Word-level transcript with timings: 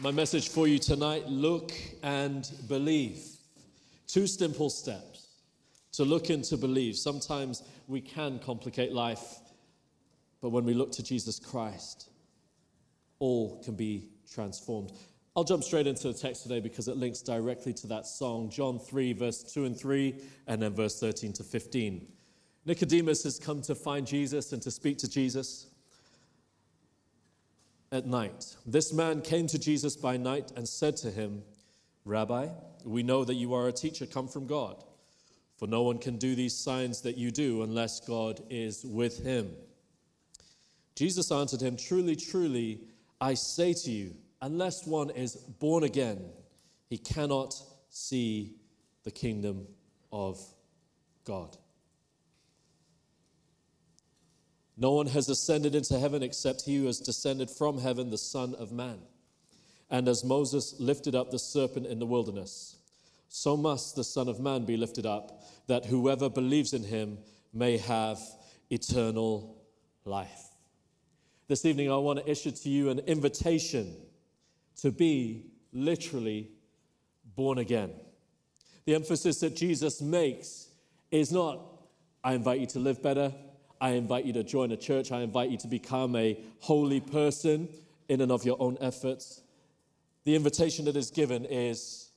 My 0.00 0.10
message 0.10 0.48
for 0.48 0.66
you 0.66 0.80
tonight 0.80 1.28
look 1.28 1.72
and 2.02 2.50
believe. 2.66 3.24
Two 4.08 4.26
simple 4.26 4.68
steps 4.68 5.28
to 5.92 6.04
look 6.04 6.30
and 6.30 6.42
to 6.44 6.56
believe. 6.56 6.96
Sometimes 6.96 7.62
we 7.86 8.00
can 8.00 8.40
complicate 8.40 8.92
life, 8.92 9.38
but 10.42 10.48
when 10.48 10.64
we 10.64 10.74
look 10.74 10.90
to 10.92 11.02
Jesus 11.04 11.38
Christ, 11.38 12.10
all 13.20 13.62
can 13.62 13.76
be 13.76 14.08
transformed. 14.28 14.90
I'll 15.36 15.44
jump 15.44 15.62
straight 15.62 15.86
into 15.86 16.08
the 16.08 16.18
text 16.18 16.42
today 16.42 16.58
because 16.58 16.88
it 16.88 16.96
links 16.96 17.22
directly 17.22 17.72
to 17.74 17.86
that 17.86 18.04
song, 18.04 18.50
John 18.50 18.80
3, 18.80 19.12
verse 19.12 19.44
2 19.44 19.64
and 19.64 19.78
3, 19.78 20.20
and 20.48 20.60
then 20.60 20.74
verse 20.74 20.98
13 20.98 21.32
to 21.34 21.44
15. 21.44 22.04
Nicodemus 22.66 23.22
has 23.22 23.38
come 23.38 23.62
to 23.62 23.76
find 23.76 24.08
Jesus 24.08 24.52
and 24.52 24.60
to 24.62 24.72
speak 24.72 24.98
to 24.98 25.08
Jesus 25.08 25.68
at 27.92 28.06
night. 28.06 28.56
This 28.66 28.92
man 28.92 29.20
came 29.22 29.46
to 29.48 29.58
Jesus 29.58 29.96
by 29.96 30.16
night 30.16 30.52
and 30.56 30.68
said 30.68 30.96
to 30.98 31.10
him, 31.10 31.42
Rabbi, 32.04 32.48
we 32.84 33.02
know 33.02 33.24
that 33.24 33.34
you 33.34 33.54
are 33.54 33.68
a 33.68 33.72
teacher 33.72 34.06
come 34.06 34.28
from 34.28 34.46
God, 34.46 34.82
for 35.56 35.66
no 35.66 35.82
one 35.82 35.98
can 35.98 36.18
do 36.18 36.34
these 36.34 36.56
signs 36.56 37.00
that 37.02 37.16
you 37.16 37.30
do 37.30 37.62
unless 37.62 38.00
God 38.00 38.40
is 38.50 38.84
with 38.84 39.24
him. 39.24 39.50
Jesus 40.94 41.32
answered 41.32 41.60
him, 41.60 41.76
Truly, 41.76 42.16
truly, 42.16 42.80
I 43.20 43.34
say 43.34 43.72
to 43.72 43.90
you, 43.90 44.14
unless 44.42 44.86
one 44.86 45.10
is 45.10 45.36
born 45.36 45.84
again, 45.84 46.24
he 46.88 46.98
cannot 46.98 47.54
see 47.90 48.54
the 49.04 49.10
kingdom 49.10 49.66
of 50.12 50.40
God. 51.24 51.56
No 54.76 54.92
one 54.92 55.06
has 55.06 55.28
ascended 55.28 55.74
into 55.74 55.98
heaven 55.98 56.22
except 56.22 56.62
he 56.62 56.76
who 56.76 56.86
has 56.86 56.98
descended 56.98 57.50
from 57.50 57.78
heaven, 57.78 58.10
the 58.10 58.18
Son 58.18 58.54
of 58.56 58.72
Man. 58.72 58.98
And 59.90 60.08
as 60.08 60.24
Moses 60.24 60.74
lifted 60.80 61.14
up 61.14 61.30
the 61.30 61.38
serpent 61.38 61.86
in 61.86 61.98
the 61.98 62.06
wilderness, 62.06 62.76
so 63.28 63.56
must 63.56 63.94
the 63.94 64.04
Son 64.04 64.28
of 64.28 64.40
Man 64.40 64.64
be 64.64 64.76
lifted 64.76 65.06
up, 65.06 65.44
that 65.66 65.84
whoever 65.84 66.28
believes 66.28 66.72
in 66.72 66.82
him 66.82 67.18
may 67.52 67.78
have 67.78 68.18
eternal 68.70 69.56
life. 70.04 70.48
This 71.46 71.64
evening, 71.64 71.90
I 71.90 71.96
want 71.96 72.18
to 72.20 72.30
issue 72.30 72.50
to 72.50 72.68
you 72.68 72.90
an 72.90 73.00
invitation 73.00 73.94
to 74.80 74.90
be 74.90 75.46
literally 75.72 76.48
born 77.36 77.58
again. 77.58 77.90
The 78.86 78.94
emphasis 78.94 79.40
that 79.40 79.54
Jesus 79.54 80.00
makes 80.00 80.68
is 81.10 81.30
not, 81.32 81.60
I 82.22 82.34
invite 82.34 82.60
you 82.60 82.66
to 82.68 82.78
live 82.78 83.02
better, 83.02 83.32
I 83.84 83.90
invite 83.90 84.24
you 84.24 84.32
to 84.32 84.42
join 84.42 84.72
a 84.72 84.78
church. 84.78 85.12
I 85.12 85.20
invite 85.20 85.50
you 85.50 85.58
to 85.58 85.68
become 85.68 86.16
a 86.16 86.38
holy 86.60 87.00
person 87.00 87.68
in 88.08 88.22
and 88.22 88.32
of 88.32 88.42
your 88.42 88.56
own 88.58 88.78
efforts. 88.80 89.42
The 90.24 90.34
invitation 90.34 90.86
that 90.86 90.96
is 90.96 91.10
given 91.10 91.44
is 91.44 92.08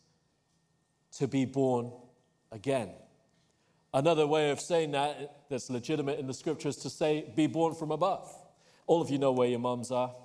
to 1.18 1.28
be 1.28 1.44
born 1.44 1.92
again. 2.54 2.92
Another 3.94 4.26
way 4.26 4.50
of 4.52 4.62
saying 4.62 4.92
that 4.92 5.42
that's 5.50 5.70
legitimate 5.70 6.20
in 6.20 6.28
the 6.28 6.34
scriptures 6.34 6.78
to 6.78 6.90
say, 6.90 7.34
be 7.36 7.48
born 7.48 7.76
from 7.76 7.92
above. 7.92 8.34
All 8.86 9.02
of 9.02 9.10
you 9.10 9.18
know 9.18 9.34
where 9.34 9.50
your 9.50 9.60
mums 9.60 9.92
are. 9.92 10.16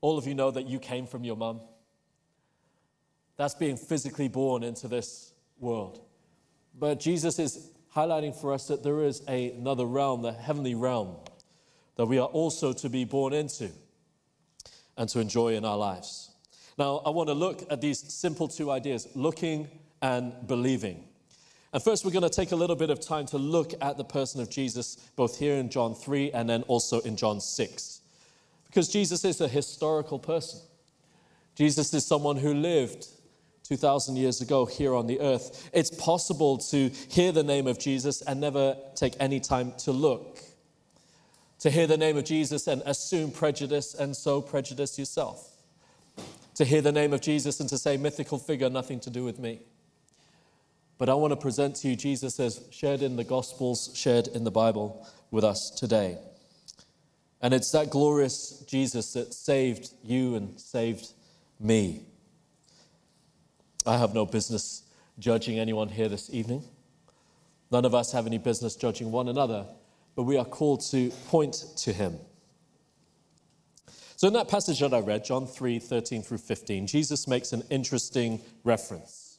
All 0.00 0.18
of 0.18 0.26
you 0.26 0.34
know 0.34 0.50
that 0.50 0.66
you 0.66 0.80
came 0.80 1.06
from 1.06 1.22
your 1.22 1.36
mum. 1.36 1.60
That's 3.36 3.54
being 3.54 3.76
physically 3.76 4.26
born 4.26 4.64
into 4.64 4.88
this 4.88 5.32
world. 5.60 6.00
But 6.76 6.98
Jesus 6.98 7.38
is 7.38 7.70
highlighting 7.98 8.32
for 8.40 8.52
us 8.52 8.68
that 8.68 8.84
there 8.84 9.02
is 9.02 9.22
a, 9.26 9.50
another 9.50 9.84
realm, 9.84 10.22
the 10.22 10.32
heavenly 10.32 10.76
realm, 10.76 11.16
that 11.96 12.06
we 12.06 12.16
are 12.18 12.28
also 12.28 12.72
to 12.72 12.88
be 12.88 13.04
born 13.04 13.32
into 13.32 13.70
and 14.96 15.08
to 15.08 15.18
enjoy 15.18 15.54
in 15.56 15.64
our 15.64 15.76
lives. 15.76 16.30
Now, 16.78 16.98
I 17.04 17.10
want 17.10 17.28
to 17.28 17.34
look 17.34 17.66
at 17.72 17.80
these 17.80 17.98
simple 17.98 18.46
two 18.46 18.70
ideas 18.70 19.08
looking 19.16 19.68
and 20.00 20.32
believing. 20.46 21.08
And 21.72 21.82
first, 21.82 22.04
we're 22.04 22.12
going 22.12 22.22
to 22.22 22.30
take 22.30 22.52
a 22.52 22.56
little 22.56 22.76
bit 22.76 22.90
of 22.90 23.00
time 23.00 23.26
to 23.26 23.38
look 23.38 23.74
at 23.80 23.96
the 23.96 24.04
person 24.04 24.40
of 24.40 24.48
Jesus, 24.48 24.94
both 25.16 25.36
here 25.36 25.56
in 25.56 25.68
John 25.68 25.96
3 25.96 26.30
and 26.30 26.48
then 26.48 26.62
also 26.62 27.00
in 27.00 27.16
John 27.16 27.40
6. 27.40 28.00
Because 28.68 28.88
Jesus 28.88 29.24
is 29.24 29.40
a 29.40 29.48
historical 29.48 30.20
person. 30.20 30.60
Jesus 31.56 31.92
is 31.92 32.06
someone 32.06 32.36
who 32.36 32.54
lived 32.54 33.08
2,000 33.68 34.16
years 34.16 34.40
ago 34.40 34.64
here 34.64 34.94
on 34.94 35.06
the 35.06 35.20
earth. 35.20 35.68
It's 35.74 35.90
possible 35.90 36.56
to 36.56 36.88
hear 36.88 37.32
the 37.32 37.42
name 37.42 37.66
of 37.66 37.78
Jesus 37.78 38.22
and 38.22 38.40
never 38.40 38.78
take 38.94 39.12
any 39.20 39.40
time 39.40 39.74
to 39.80 39.92
look. 39.92 40.38
To 41.58 41.70
hear 41.70 41.86
the 41.86 41.98
name 41.98 42.16
of 42.16 42.24
Jesus 42.24 42.66
and 42.66 42.82
assume 42.86 43.30
prejudice 43.30 43.92
and 43.92 44.16
so 44.16 44.40
prejudice 44.40 44.98
yourself. 44.98 45.50
To 46.54 46.64
hear 46.64 46.80
the 46.80 46.92
name 46.92 47.12
of 47.12 47.20
Jesus 47.20 47.60
and 47.60 47.68
to 47.68 47.76
say, 47.76 47.98
mythical 47.98 48.38
figure, 48.38 48.70
nothing 48.70 49.00
to 49.00 49.10
do 49.10 49.22
with 49.22 49.38
me. 49.38 49.60
But 50.96 51.10
I 51.10 51.14
want 51.14 51.32
to 51.32 51.36
present 51.36 51.76
to 51.76 51.88
you 51.88 51.96
Jesus 51.96 52.40
as 52.40 52.64
shared 52.70 53.02
in 53.02 53.16
the 53.16 53.24
Gospels, 53.24 53.90
shared 53.94 54.28
in 54.28 54.44
the 54.44 54.50
Bible 54.50 55.06
with 55.30 55.44
us 55.44 55.68
today. 55.70 56.16
And 57.42 57.52
it's 57.52 57.70
that 57.72 57.90
glorious 57.90 58.64
Jesus 58.66 59.12
that 59.12 59.34
saved 59.34 59.92
you 60.02 60.36
and 60.36 60.58
saved 60.58 61.12
me. 61.60 62.06
I 63.88 63.96
have 63.96 64.12
no 64.12 64.26
business 64.26 64.82
judging 65.18 65.58
anyone 65.58 65.88
here 65.88 66.10
this 66.10 66.28
evening. 66.30 66.62
None 67.70 67.86
of 67.86 67.94
us 67.94 68.12
have 68.12 68.26
any 68.26 68.36
business 68.36 68.76
judging 68.76 69.10
one 69.10 69.28
another, 69.28 69.66
but 70.14 70.24
we 70.24 70.36
are 70.36 70.44
called 70.44 70.82
to 70.90 71.08
point 71.28 71.64
to 71.78 71.92
him. 71.94 72.18
So, 74.16 74.26
in 74.26 74.34
that 74.34 74.46
passage 74.46 74.80
that 74.80 74.92
I 74.92 74.98
read, 74.98 75.24
John 75.24 75.46
3 75.46 75.78
13 75.78 76.22
through 76.22 76.38
15, 76.38 76.86
Jesus 76.86 77.26
makes 77.26 77.54
an 77.54 77.62
interesting 77.70 78.42
reference. 78.62 79.38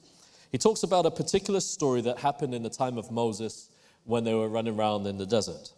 He 0.51 0.57
talks 0.57 0.81
about 0.81 1.05
a 1.05 1.11
particular 1.11 1.59
story 1.59 2.01
that 2.01 2.17
happened 2.17 2.55
in 2.55 2.63
the 2.63 2.71
time 2.71 2.97
of 2.97 3.11
Moses 3.11 3.69
when 4.05 4.23
they 4.23 4.33
were 4.33 4.49
running 4.49 4.75
around 4.75 5.05
in 5.05 5.19
the 5.19 5.27
desert. 5.27 5.73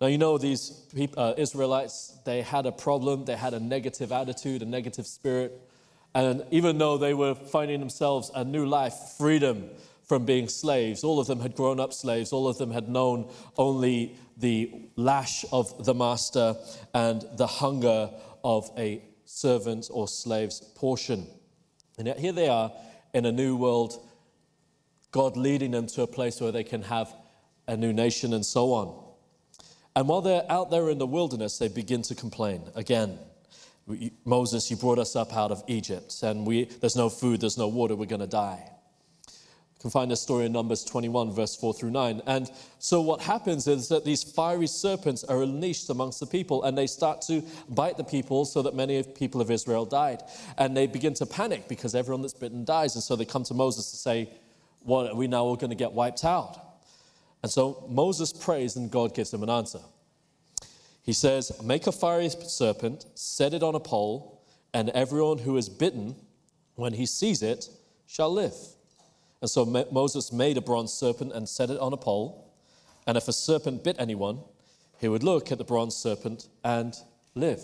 Now, 0.00 0.08
you 0.08 0.18
know, 0.18 0.36
these 0.36 0.70
people, 0.92 1.22
uh, 1.22 1.34
Israelites, 1.36 2.18
they 2.24 2.42
had 2.42 2.66
a 2.66 2.72
problem, 2.72 3.24
they 3.24 3.36
had 3.36 3.54
a 3.54 3.60
negative 3.60 4.10
attitude, 4.10 4.62
a 4.62 4.66
negative 4.66 5.06
spirit. 5.06 5.63
And 6.14 6.44
even 6.50 6.78
though 6.78 6.96
they 6.96 7.14
were 7.14 7.34
finding 7.34 7.80
themselves 7.80 8.30
a 8.34 8.44
new 8.44 8.66
life, 8.66 8.94
freedom 9.18 9.70
from 10.04 10.24
being 10.24 10.48
slaves, 10.48 11.02
all 11.02 11.18
of 11.18 11.26
them 11.26 11.40
had 11.40 11.56
grown 11.56 11.80
up 11.80 11.92
slaves, 11.92 12.32
all 12.32 12.46
of 12.46 12.58
them 12.58 12.70
had 12.70 12.88
known 12.88 13.30
only 13.56 14.16
the 14.36 14.70
lash 14.96 15.44
of 15.50 15.84
the 15.84 15.94
master 15.94 16.56
and 16.92 17.24
the 17.36 17.46
hunger 17.46 18.10
of 18.44 18.70
a 18.76 19.02
servant 19.24 19.88
or 19.90 20.06
slave's 20.06 20.60
portion. 20.60 21.26
And 21.98 22.06
yet 22.06 22.18
here 22.18 22.32
they 22.32 22.48
are 22.48 22.70
in 23.12 23.26
a 23.26 23.32
new 23.32 23.56
world, 23.56 24.06
God 25.10 25.36
leading 25.36 25.70
them 25.70 25.86
to 25.88 26.02
a 26.02 26.06
place 26.06 26.40
where 26.40 26.52
they 26.52 26.64
can 26.64 26.82
have 26.82 27.12
a 27.66 27.76
new 27.76 27.92
nation 27.92 28.34
and 28.34 28.44
so 28.44 28.72
on. 28.72 29.02
And 29.96 30.08
while 30.08 30.20
they're 30.20 30.44
out 30.50 30.70
there 30.70 30.90
in 30.90 30.98
the 30.98 31.06
wilderness, 31.06 31.58
they 31.58 31.68
begin 31.68 32.02
to 32.02 32.14
complain 32.14 32.62
again. 32.74 33.18
Moses, 34.24 34.70
you 34.70 34.76
brought 34.76 34.98
us 34.98 35.14
up 35.14 35.34
out 35.36 35.50
of 35.50 35.62
Egypt, 35.66 36.22
and 36.22 36.46
we, 36.46 36.64
there's 36.64 36.96
no 36.96 37.10
food, 37.10 37.40
there's 37.40 37.58
no 37.58 37.68
water, 37.68 37.94
we're 37.94 38.06
going 38.06 38.20
to 38.20 38.26
die. 38.26 38.70
You 39.26 39.80
can 39.80 39.90
find 39.90 40.10
this 40.10 40.22
story 40.22 40.46
in 40.46 40.52
Numbers 40.52 40.84
21, 40.84 41.32
verse 41.32 41.54
4 41.54 41.74
through 41.74 41.90
9. 41.90 42.22
And 42.26 42.50
so, 42.78 43.02
what 43.02 43.20
happens 43.20 43.66
is 43.66 43.88
that 43.88 44.02
these 44.02 44.22
fiery 44.22 44.66
serpents 44.66 45.22
are 45.24 45.42
unleashed 45.42 45.90
amongst 45.90 46.20
the 46.20 46.26
people, 46.26 46.64
and 46.64 46.78
they 46.78 46.86
start 46.86 47.20
to 47.22 47.42
bite 47.68 47.98
the 47.98 48.04
people, 48.04 48.46
so 48.46 48.62
that 48.62 48.74
many 48.74 49.02
people 49.02 49.42
of 49.42 49.50
Israel 49.50 49.84
died. 49.84 50.22
And 50.56 50.74
they 50.74 50.86
begin 50.86 51.12
to 51.14 51.26
panic 51.26 51.68
because 51.68 51.94
everyone 51.94 52.22
that's 52.22 52.32
bitten 52.32 52.64
dies. 52.64 52.94
And 52.94 53.04
so, 53.04 53.16
they 53.16 53.26
come 53.26 53.44
to 53.44 53.54
Moses 53.54 53.90
to 53.90 53.96
say, 53.98 54.30
What 54.80 55.10
are 55.10 55.14
we 55.14 55.26
now 55.26 55.44
all 55.44 55.56
going 55.56 55.70
to 55.70 55.76
get 55.76 55.92
wiped 55.92 56.24
out? 56.24 56.58
And 57.42 57.52
so, 57.52 57.84
Moses 57.90 58.32
prays, 58.32 58.76
and 58.76 58.90
God 58.90 59.14
gives 59.14 59.34
him 59.34 59.42
an 59.42 59.50
answer. 59.50 59.80
He 61.04 61.12
says, 61.12 61.52
Make 61.62 61.86
a 61.86 61.92
fiery 61.92 62.30
serpent, 62.30 63.04
set 63.14 63.52
it 63.52 63.62
on 63.62 63.74
a 63.74 63.80
pole, 63.80 64.42
and 64.72 64.88
everyone 64.90 65.38
who 65.38 65.56
is 65.58 65.68
bitten, 65.68 66.16
when 66.76 66.94
he 66.94 67.04
sees 67.06 67.42
it, 67.42 67.68
shall 68.06 68.32
live. 68.32 68.54
And 69.42 69.50
so 69.50 69.66
Moses 69.66 70.32
made 70.32 70.56
a 70.56 70.62
bronze 70.62 70.92
serpent 70.92 71.32
and 71.34 71.46
set 71.46 71.68
it 71.68 71.78
on 71.78 71.92
a 71.92 71.98
pole. 71.98 72.50
And 73.06 73.18
if 73.18 73.28
a 73.28 73.32
serpent 73.34 73.84
bit 73.84 73.96
anyone, 73.98 74.40
he 74.98 75.08
would 75.08 75.22
look 75.22 75.52
at 75.52 75.58
the 75.58 75.64
bronze 75.64 75.94
serpent 75.94 76.48
and 76.64 76.96
live. 77.34 77.62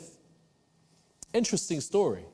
Interesting 1.32 1.81
story. 1.81 2.25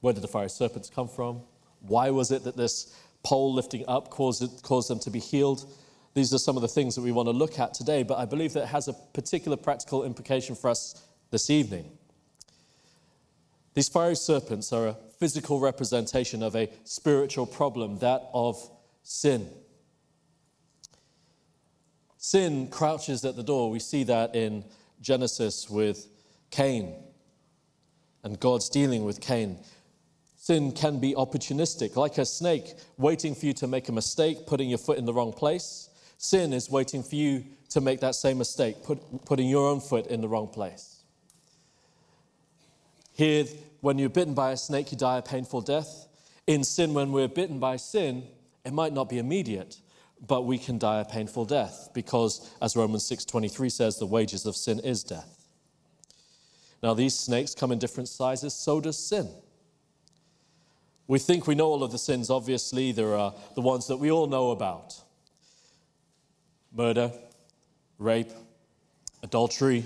Where 0.00 0.12
did 0.12 0.24
the 0.24 0.28
fiery 0.28 0.50
serpents 0.50 0.90
come 0.90 1.06
from? 1.06 1.42
Why 1.80 2.10
was 2.10 2.32
it 2.32 2.42
that 2.42 2.56
this 2.56 2.92
pole 3.22 3.54
lifting 3.54 3.84
up 3.86 4.10
caused, 4.10 4.42
it, 4.42 4.50
caused 4.62 4.90
them 4.90 4.98
to 5.00 5.10
be 5.10 5.20
healed? 5.20 5.72
These 6.16 6.32
are 6.32 6.38
some 6.38 6.56
of 6.56 6.62
the 6.62 6.68
things 6.68 6.94
that 6.94 7.02
we 7.02 7.12
want 7.12 7.26
to 7.26 7.32
look 7.32 7.58
at 7.58 7.74
today, 7.74 8.02
but 8.02 8.16
I 8.16 8.24
believe 8.24 8.54
that 8.54 8.62
it 8.62 8.68
has 8.68 8.88
a 8.88 8.94
particular 8.94 9.54
practical 9.54 10.02
implication 10.02 10.54
for 10.54 10.70
us 10.70 11.04
this 11.30 11.50
evening. 11.50 11.90
These 13.74 13.90
fiery 13.90 14.16
serpents 14.16 14.72
are 14.72 14.86
a 14.86 14.96
physical 15.18 15.60
representation 15.60 16.42
of 16.42 16.56
a 16.56 16.70
spiritual 16.84 17.44
problem, 17.44 17.98
that 17.98 18.30
of 18.32 18.56
sin. 19.02 19.46
Sin 22.16 22.68
crouches 22.68 23.22
at 23.26 23.36
the 23.36 23.42
door. 23.42 23.68
We 23.70 23.78
see 23.78 24.02
that 24.04 24.34
in 24.34 24.64
Genesis 25.02 25.68
with 25.68 26.06
Cain 26.50 26.94
and 28.24 28.40
God's 28.40 28.70
dealing 28.70 29.04
with 29.04 29.20
Cain. 29.20 29.58
Sin 30.38 30.72
can 30.72 30.98
be 30.98 31.12
opportunistic, 31.12 31.94
like 31.94 32.16
a 32.16 32.24
snake 32.24 32.72
waiting 32.96 33.34
for 33.34 33.44
you 33.44 33.52
to 33.52 33.66
make 33.66 33.90
a 33.90 33.92
mistake, 33.92 34.46
putting 34.46 34.70
your 34.70 34.78
foot 34.78 34.96
in 34.96 35.04
the 35.04 35.12
wrong 35.12 35.34
place. 35.34 35.90
Sin 36.18 36.52
is 36.52 36.70
waiting 36.70 37.02
for 37.02 37.14
you 37.14 37.44
to 37.70 37.80
make 37.80 38.00
that 38.00 38.14
same 38.14 38.38
mistake, 38.38 38.82
put, 38.82 39.24
putting 39.24 39.48
your 39.48 39.68
own 39.68 39.80
foot 39.80 40.06
in 40.06 40.20
the 40.20 40.28
wrong 40.28 40.48
place. 40.48 41.02
Here, 43.12 43.44
when 43.80 43.98
you're 43.98 44.08
bitten 44.08 44.34
by 44.34 44.52
a 44.52 44.56
snake, 44.56 44.92
you 44.92 44.98
die 44.98 45.18
a 45.18 45.22
painful 45.22 45.62
death. 45.62 46.06
In 46.46 46.64
sin, 46.64 46.94
when 46.94 47.12
we're 47.12 47.28
bitten 47.28 47.58
by 47.58 47.76
sin, 47.76 48.24
it 48.64 48.72
might 48.72 48.92
not 48.92 49.08
be 49.08 49.18
immediate, 49.18 49.76
but 50.26 50.42
we 50.42 50.58
can 50.58 50.78
die 50.78 51.00
a 51.00 51.04
painful 51.04 51.44
death 51.44 51.90
because, 51.94 52.50
as 52.60 52.76
Romans 52.76 53.04
6:23 53.04 53.70
says, 53.70 53.98
the 53.98 54.06
wages 54.06 54.46
of 54.46 54.56
sin 54.56 54.80
is 54.80 55.02
death. 55.02 55.48
Now, 56.82 56.94
these 56.94 57.14
snakes 57.14 57.54
come 57.54 57.72
in 57.72 57.78
different 57.78 58.08
sizes, 58.08 58.54
so 58.54 58.80
does 58.80 58.98
sin. 58.98 59.28
We 61.06 61.18
think 61.18 61.46
we 61.46 61.54
know 61.54 61.66
all 61.66 61.82
of 61.82 61.92
the 61.92 61.98
sins, 61.98 62.30
obviously. 62.30 62.92
There 62.92 63.14
are 63.14 63.34
the 63.54 63.60
ones 63.60 63.86
that 63.86 63.96
we 63.96 64.10
all 64.10 64.26
know 64.26 64.50
about 64.50 65.00
murder, 66.76 67.10
rape, 67.98 68.30
adultery, 69.22 69.84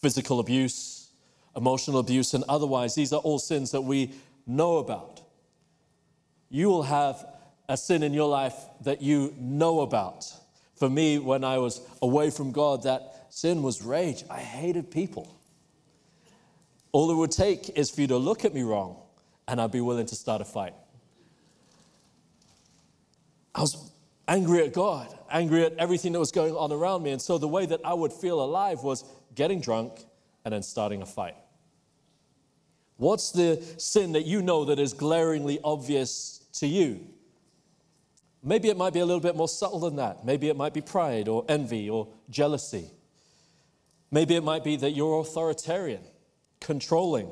physical 0.00 0.40
abuse, 0.40 1.08
emotional 1.56 1.98
abuse, 1.98 2.34
and 2.34 2.44
otherwise. 2.48 2.94
These 2.94 3.12
are 3.12 3.20
all 3.20 3.38
sins 3.38 3.72
that 3.72 3.82
we 3.82 4.12
know 4.46 4.78
about. 4.78 5.20
You 6.48 6.68
will 6.68 6.84
have 6.84 7.26
a 7.68 7.76
sin 7.76 8.02
in 8.02 8.12
your 8.12 8.28
life 8.28 8.54
that 8.82 9.02
you 9.02 9.34
know 9.38 9.80
about. 9.80 10.32
For 10.76 10.88
me, 10.88 11.18
when 11.18 11.44
I 11.44 11.58
was 11.58 11.80
away 12.00 12.30
from 12.30 12.52
God, 12.52 12.82
that 12.84 13.26
sin 13.30 13.62
was 13.62 13.82
rage. 13.82 14.24
I 14.30 14.40
hated 14.40 14.90
people. 14.90 15.34
All 16.92 17.10
it 17.10 17.14
would 17.14 17.30
take 17.30 17.70
is 17.70 17.90
for 17.90 18.02
you 18.02 18.06
to 18.08 18.18
look 18.18 18.44
at 18.44 18.52
me 18.52 18.62
wrong 18.62 18.96
and 19.48 19.60
I'd 19.60 19.72
be 19.72 19.80
willing 19.80 20.06
to 20.06 20.14
start 20.14 20.40
a 20.40 20.44
fight. 20.44 20.74
I 23.54 23.60
was 23.60 23.91
angry 24.32 24.64
at 24.64 24.72
God, 24.72 25.14
angry 25.30 25.66
at 25.66 25.74
everything 25.76 26.12
that 26.12 26.18
was 26.18 26.32
going 26.32 26.54
on 26.54 26.72
around 26.72 27.02
me. 27.02 27.10
And 27.10 27.20
so 27.20 27.36
the 27.36 27.48
way 27.48 27.66
that 27.66 27.80
I 27.84 27.92
would 27.92 28.14
feel 28.14 28.42
alive 28.42 28.82
was 28.82 29.04
getting 29.34 29.60
drunk 29.60 30.06
and 30.44 30.54
then 30.54 30.62
starting 30.62 31.02
a 31.02 31.06
fight. 31.06 31.36
What's 32.96 33.30
the 33.30 33.62
sin 33.76 34.12
that 34.12 34.24
you 34.24 34.40
know 34.40 34.64
that 34.64 34.78
is 34.78 34.94
glaringly 34.94 35.58
obvious 35.62 36.40
to 36.54 36.66
you? 36.66 37.00
Maybe 38.42 38.70
it 38.70 38.76
might 38.78 38.94
be 38.94 39.00
a 39.00 39.06
little 39.06 39.20
bit 39.20 39.36
more 39.36 39.48
subtle 39.48 39.80
than 39.80 39.96
that. 39.96 40.24
Maybe 40.24 40.48
it 40.48 40.56
might 40.56 40.72
be 40.72 40.80
pride 40.80 41.28
or 41.28 41.44
envy 41.46 41.90
or 41.90 42.08
jealousy. 42.30 42.90
Maybe 44.10 44.34
it 44.34 44.42
might 44.42 44.64
be 44.64 44.76
that 44.76 44.92
you're 44.92 45.20
authoritarian, 45.20 46.02
controlling, 46.58 47.30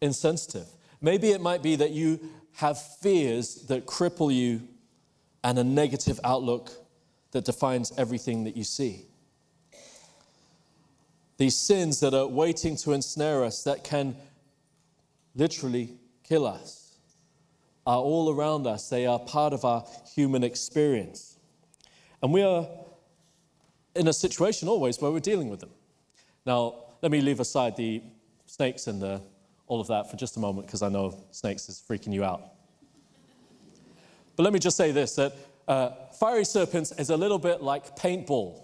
insensitive. 0.00 0.68
Maybe 1.00 1.30
it 1.30 1.40
might 1.40 1.62
be 1.62 1.74
that 1.76 1.90
you 1.90 2.20
have 2.52 2.80
fears 2.80 3.66
that 3.66 3.86
cripple 3.86 4.32
you 4.32 4.68
and 5.42 5.58
a 5.58 5.64
negative 5.64 6.20
outlook 6.24 6.70
that 7.32 7.44
defines 7.44 7.92
everything 7.96 8.44
that 8.44 8.56
you 8.56 8.64
see. 8.64 9.06
These 11.36 11.56
sins 11.56 12.00
that 12.00 12.12
are 12.12 12.26
waiting 12.26 12.76
to 12.76 12.92
ensnare 12.92 13.44
us, 13.44 13.64
that 13.64 13.82
can 13.82 14.16
literally 15.34 15.94
kill 16.22 16.46
us, 16.46 16.98
are 17.86 17.98
all 17.98 18.30
around 18.30 18.66
us. 18.66 18.88
They 18.88 19.06
are 19.06 19.18
part 19.18 19.52
of 19.52 19.64
our 19.64 19.84
human 20.14 20.44
experience. 20.44 21.38
And 22.22 22.32
we 22.32 22.42
are 22.42 22.68
in 23.94 24.08
a 24.08 24.12
situation 24.12 24.68
always 24.68 25.00
where 25.00 25.10
we're 25.10 25.20
dealing 25.20 25.48
with 25.48 25.60
them. 25.60 25.70
Now, 26.44 26.84
let 27.00 27.10
me 27.10 27.20
leave 27.20 27.40
aside 27.40 27.76
the 27.76 28.02
snakes 28.46 28.86
and 28.86 29.00
the 29.00 29.22
all 29.66 29.80
of 29.80 29.86
that 29.86 30.10
for 30.10 30.16
just 30.16 30.36
a 30.36 30.40
moment 30.40 30.66
because 30.66 30.82
I 30.82 30.88
know 30.88 31.16
snakes 31.30 31.68
is 31.68 31.82
freaking 31.88 32.12
you 32.12 32.24
out. 32.24 32.42
But 34.40 34.44
let 34.44 34.54
me 34.54 34.58
just 34.58 34.78
say 34.78 34.90
this 34.90 35.16
that 35.16 35.34
uh, 35.68 35.90
fiery 36.18 36.46
serpents 36.46 36.92
is 36.92 37.10
a 37.10 37.16
little 37.18 37.38
bit 37.38 37.60
like 37.60 37.94
paintball. 37.94 38.58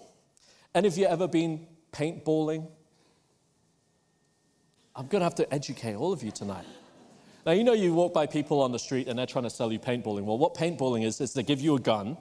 Any 0.73 0.87
of 0.87 0.97
you 0.97 1.05
ever 1.05 1.27
been 1.27 1.67
paintballing? 1.91 2.67
I'm 4.95 5.05
going 5.05 5.19
to 5.19 5.25
have 5.25 5.35
to 5.35 5.53
educate 5.53 5.93
all 5.93 6.11
of 6.11 6.23
you 6.23 6.31
tonight. 6.31 6.65
Now, 7.45 7.51
you 7.51 7.63
know, 7.63 7.73
you 7.73 7.93
walk 7.93 8.11
by 8.11 8.25
people 8.25 8.59
on 8.59 8.71
the 8.71 8.79
street 8.79 9.07
and 9.07 9.19
they're 9.19 9.27
trying 9.27 9.43
to 9.43 9.51
sell 9.51 9.71
you 9.71 9.77
paintballing. 9.77 10.23
Well, 10.23 10.39
what 10.39 10.55
paintballing 10.55 11.05
is, 11.05 11.21
is 11.21 11.35
they 11.35 11.43
give 11.43 11.61
you 11.61 11.75
a 11.75 11.79
gun 11.79 12.17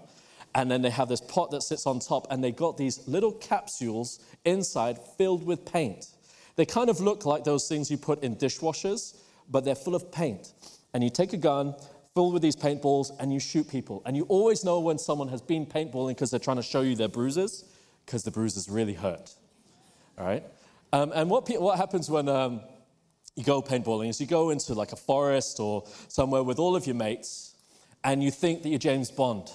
and 0.55 0.70
then 0.70 0.82
they 0.82 0.91
have 0.91 1.09
this 1.09 1.23
pot 1.23 1.50
that 1.52 1.62
sits 1.62 1.87
on 1.87 1.99
top 1.99 2.26
and 2.31 2.44
they 2.44 2.52
got 2.52 2.76
these 2.76 3.09
little 3.09 3.32
capsules 3.32 4.20
inside 4.44 4.99
filled 5.17 5.47
with 5.47 5.64
paint. 5.64 6.09
They 6.56 6.67
kind 6.67 6.91
of 6.91 7.00
look 7.00 7.25
like 7.25 7.44
those 7.44 7.69
things 7.69 7.91
you 7.91 7.97
put 7.97 8.23
in 8.23 8.37
dishwashers, 8.37 9.17
but 9.49 9.64
they're 9.64 9.75
full 9.75 9.94
of 9.94 10.12
paint. 10.12 10.52
And 10.93 11.02
you 11.02 11.09
take 11.09 11.32
a 11.32 11.38
gun 11.38 11.75
filled 12.17 12.33
with 12.33 12.41
these 12.41 12.57
paintballs 12.57 13.13
and 13.21 13.31
you 13.31 13.39
shoot 13.39 13.69
people. 13.69 14.01
And 14.07 14.17
you 14.17 14.25
always 14.31 14.65
know 14.65 14.81
when 14.81 14.97
someone 14.97 15.29
has 15.29 15.43
been 15.43 15.67
paintballing 15.67 16.13
because 16.13 16.31
they're 16.31 16.41
trying 16.41 16.57
to 16.57 16.63
show 16.63 16.81
you 16.81 16.97
their 16.97 17.09
bruises, 17.09 17.67
because 18.07 18.25
the 18.25 18.31
bruises 18.31 18.71
really 18.71 18.95
hurt. 18.95 19.35
All 20.19 20.25
right? 20.25 20.43
Um, 20.95 21.13
and 21.15 21.29
what, 21.29 21.47
what 21.61 21.77
happens 21.77 22.09
when 22.09 22.27
um, 22.31 22.63
you 23.35 23.45
go 23.45 23.61
paintballing 23.61 24.09
is 24.09 24.19
you 24.19 24.27
go 24.27 24.49
into 24.49 24.73
like 24.73 24.93
a 24.93 24.97
forest 24.97 25.61
or 25.61 25.85
somewhere 26.09 26.43
with 26.43 26.59
all 26.59 26.75
of 26.75 26.87
your 26.87 26.97
mates 26.97 27.55
and 28.03 28.25
you 28.25 28.31
think 28.31 28.62
that 28.62 28.71
you're 28.71 28.79
James 28.79 29.11
Bond. 29.11 29.51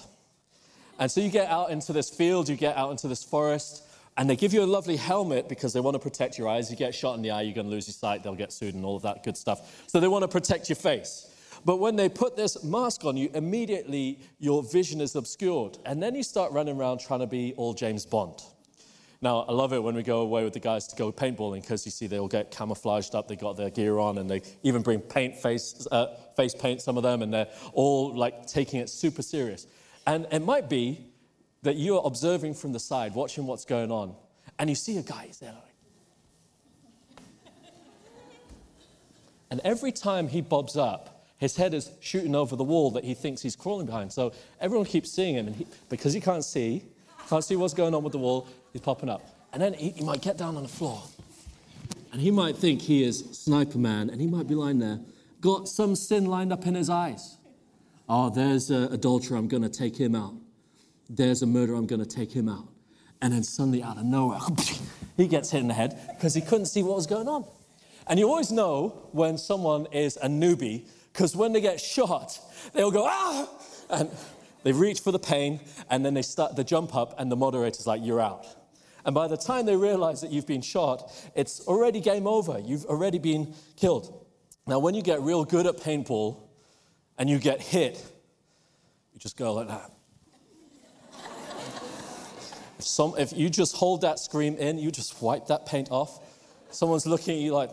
And 1.00 1.10
so 1.10 1.20
you 1.20 1.30
get 1.30 1.48
out 1.50 1.70
into 1.70 1.92
this 1.92 2.10
field, 2.10 2.48
you 2.48 2.54
get 2.54 2.76
out 2.76 2.92
into 2.92 3.08
this 3.08 3.24
forest, 3.24 3.82
and 4.16 4.30
they 4.30 4.36
give 4.36 4.52
you 4.52 4.62
a 4.62 4.70
lovely 4.70 4.96
helmet 4.96 5.48
because 5.48 5.72
they 5.72 5.80
want 5.80 5.96
to 5.96 5.98
protect 5.98 6.38
your 6.38 6.46
eyes. 6.46 6.70
You 6.70 6.76
get 6.76 6.94
shot 6.94 7.16
in 7.16 7.22
the 7.22 7.32
eye, 7.32 7.42
you're 7.42 7.54
going 7.54 7.66
to 7.66 7.72
lose 7.72 7.88
your 7.88 7.94
sight, 7.94 8.22
they'll 8.22 8.36
get 8.36 8.52
sued, 8.52 8.76
and 8.76 8.84
all 8.84 8.94
of 8.94 9.02
that 9.02 9.24
good 9.24 9.36
stuff. 9.36 9.88
So 9.88 9.98
they 9.98 10.06
want 10.06 10.22
to 10.22 10.28
protect 10.28 10.68
your 10.68 10.76
face. 10.76 11.26
But 11.64 11.76
when 11.76 11.96
they 11.96 12.08
put 12.08 12.36
this 12.36 12.64
mask 12.64 13.04
on 13.04 13.16
you, 13.16 13.30
immediately 13.34 14.18
your 14.38 14.62
vision 14.62 15.00
is 15.00 15.14
obscured. 15.14 15.78
And 15.86 16.02
then 16.02 16.14
you 16.14 16.22
start 16.22 16.52
running 16.52 16.76
around 16.76 16.98
trying 16.98 17.20
to 17.20 17.26
be 17.26 17.54
all 17.56 17.72
James 17.72 18.04
Bond. 18.04 18.42
Now, 19.20 19.42
I 19.42 19.52
love 19.52 19.72
it 19.72 19.80
when 19.80 19.94
we 19.94 20.02
go 20.02 20.22
away 20.22 20.42
with 20.42 20.52
the 20.52 20.58
guys 20.58 20.88
to 20.88 20.96
go 20.96 21.12
paintballing 21.12 21.60
because 21.60 21.86
you 21.86 21.92
see 21.92 22.08
they 22.08 22.18
all 22.18 22.26
get 22.26 22.50
camouflaged 22.50 23.14
up, 23.14 23.28
they 23.28 23.36
got 23.36 23.56
their 23.56 23.70
gear 23.70 24.00
on, 24.00 24.18
and 24.18 24.28
they 24.28 24.42
even 24.64 24.82
bring 24.82 25.00
paint 25.00 25.36
face, 25.36 25.86
uh, 25.92 26.16
face 26.36 26.56
paint, 26.56 26.80
some 26.80 26.96
of 26.96 27.04
them, 27.04 27.22
and 27.22 27.32
they're 27.32 27.46
all 27.72 28.12
like 28.12 28.46
taking 28.48 28.80
it 28.80 28.90
super 28.90 29.22
serious. 29.22 29.68
And 30.08 30.26
it 30.32 30.40
might 30.40 30.68
be 30.68 31.06
that 31.62 31.76
you 31.76 31.96
are 31.98 32.02
observing 32.04 32.54
from 32.54 32.72
the 32.72 32.80
side, 32.80 33.14
watching 33.14 33.46
what's 33.46 33.64
going 33.64 33.92
on, 33.92 34.16
and 34.58 34.68
you 34.68 34.74
see 34.74 34.98
a 34.98 35.02
guy, 35.02 35.26
he's 35.28 35.38
there 35.38 35.52
like, 35.54 37.22
and 39.52 39.60
every 39.62 39.92
time 39.92 40.26
he 40.26 40.40
bobs 40.40 40.76
up, 40.76 41.11
his 41.42 41.56
head 41.56 41.74
is 41.74 41.90
shooting 42.00 42.34
over 42.34 42.56
the 42.56 42.64
wall 42.64 42.90
that 42.92 43.04
he 43.04 43.14
thinks 43.14 43.42
he's 43.42 43.56
crawling 43.56 43.86
behind. 43.86 44.12
So 44.12 44.32
everyone 44.60 44.86
keeps 44.86 45.10
seeing 45.10 45.34
him, 45.34 45.48
and 45.48 45.56
he, 45.56 45.66
because 45.88 46.12
he 46.12 46.20
can't 46.20 46.44
see, 46.44 46.84
can't 47.28 47.44
see 47.44 47.56
what's 47.56 47.74
going 47.74 47.94
on 47.94 48.02
with 48.02 48.12
the 48.12 48.18
wall, 48.18 48.48
he's 48.72 48.80
popping 48.80 49.08
up. 49.08 49.22
And 49.52 49.60
then 49.60 49.74
he, 49.74 49.90
he 49.90 50.04
might 50.04 50.22
get 50.22 50.38
down 50.38 50.56
on 50.56 50.62
the 50.62 50.68
floor, 50.68 51.02
and 52.12 52.20
he 52.20 52.30
might 52.30 52.56
think 52.56 52.80
he 52.80 53.04
is 53.04 53.24
Sniper 53.32 53.78
Man, 53.78 54.08
and 54.08 54.20
he 54.20 54.26
might 54.26 54.48
be 54.48 54.54
lying 54.54 54.78
there, 54.78 55.00
got 55.40 55.68
some 55.68 55.94
sin 55.96 56.26
lined 56.26 56.52
up 56.52 56.66
in 56.66 56.74
his 56.74 56.88
eyes. 56.88 57.36
Oh, 58.08 58.30
there's 58.30 58.70
an 58.70 58.92
adulterer, 58.92 59.36
I'm 59.36 59.48
going 59.48 59.62
to 59.62 59.68
take 59.68 59.96
him 59.96 60.14
out 60.14 60.34
there's 61.16 61.42
a 61.42 61.46
murderer, 61.46 61.76
I'm 61.76 61.86
going 61.86 62.02
to 62.02 62.08
take 62.08 62.32
him 62.32 62.48
out. 62.48 62.68
And 63.20 63.32
then 63.32 63.42
suddenly, 63.42 63.82
out 63.82 63.98
of 63.98 64.04
nowhere, 64.04 64.40
he 65.16 65.28
gets 65.28 65.50
hit 65.50 65.60
in 65.60 65.68
the 65.68 65.74
head 65.74 65.98
because 66.08 66.34
he 66.34 66.40
couldn't 66.40 66.66
see 66.66 66.82
what 66.82 66.96
was 66.96 67.06
going 67.06 67.28
on. 67.28 67.44
And 68.06 68.18
you 68.18 68.28
always 68.28 68.50
know 68.50 69.08
when 69.12 69.38
someone 69.38 69.86
is 69.92 70.16
a 70.16 70.28
newbie 70.28 70.86
because 71.12 71.36
when 71.36 71.52
they 71.52 71.60
get 71.60 71.80
shot, 71.80 72.38
they'll 72.72 72.90
go, 72.90 73.06
ah! 73.06 73.48
And 73.90 74.10
they 74.62 74.72
reach 74.72 75.00
for 75.00 75.12
the 75.12 75.18
pain, 75.18 75.60
and 75.90 76.04
then 76.04 76.14
they 76.14 76.22
start 76.22 76.56
the 76.56 76.64
jump 76.64 76.94
up, 76.94 77.14
and 77.18 77.30
the 77.30 77.36
moderator's 77.36 77.86
like, 77.86 78.00
you're 78.02 78.20
out. 78.20 78.46
And 79.04 79.14
by 79.14 79.26
the 79.26 79.36
time 79.36 79.66
they 79.66 79.76
realize 79.76 80.20
that 80.20 80.30
you've 80.30 80.46
been 80.46 80.62
shot, 80.62 81.12
it's 81.34 81.60
already 81.66 82.00
game 82.00 82.26
over. 82.26 82.58
You've 82.60 82.84
already 82.86 83.18
been 83.18 83.54
killed. 83.76 84.26
Now, 84.66 84.78
when 84.78 84.94
you 84.94 85.02
get 85.02 85.20
real 85.20 85.44
good 85.44 85.66
at 85.66 85.76
paintball 85.76 86.40
and 87.18 87.28
you 87.28 87.38
get 87.38 87.60
hit, 87.60 88.02
you 89.12 89.18
just 89.18 89.36
go 89.36 89.52
like 89.54 89.68
that. 89.68 89.90
If, 92.78 92.86
some, 92.88 93.14
if 93.16 93.32
you 93.32 93.48
just 93.48 93.76
hold 93.76 94.00
that 94.00 94.18
scream 94.18 94.56
in, 94.56 94.76
you 94.76 94.90
just 94.90 95.22
wipe 95.22 95.46
that 95.46 95.66
paint 95.66 95.92
off, 95.92 96.18
someone's 96.70 97.06
looking 97.06 97.36
at 97.36 97.40
you 97.40 97.52
like, 97.52 97.70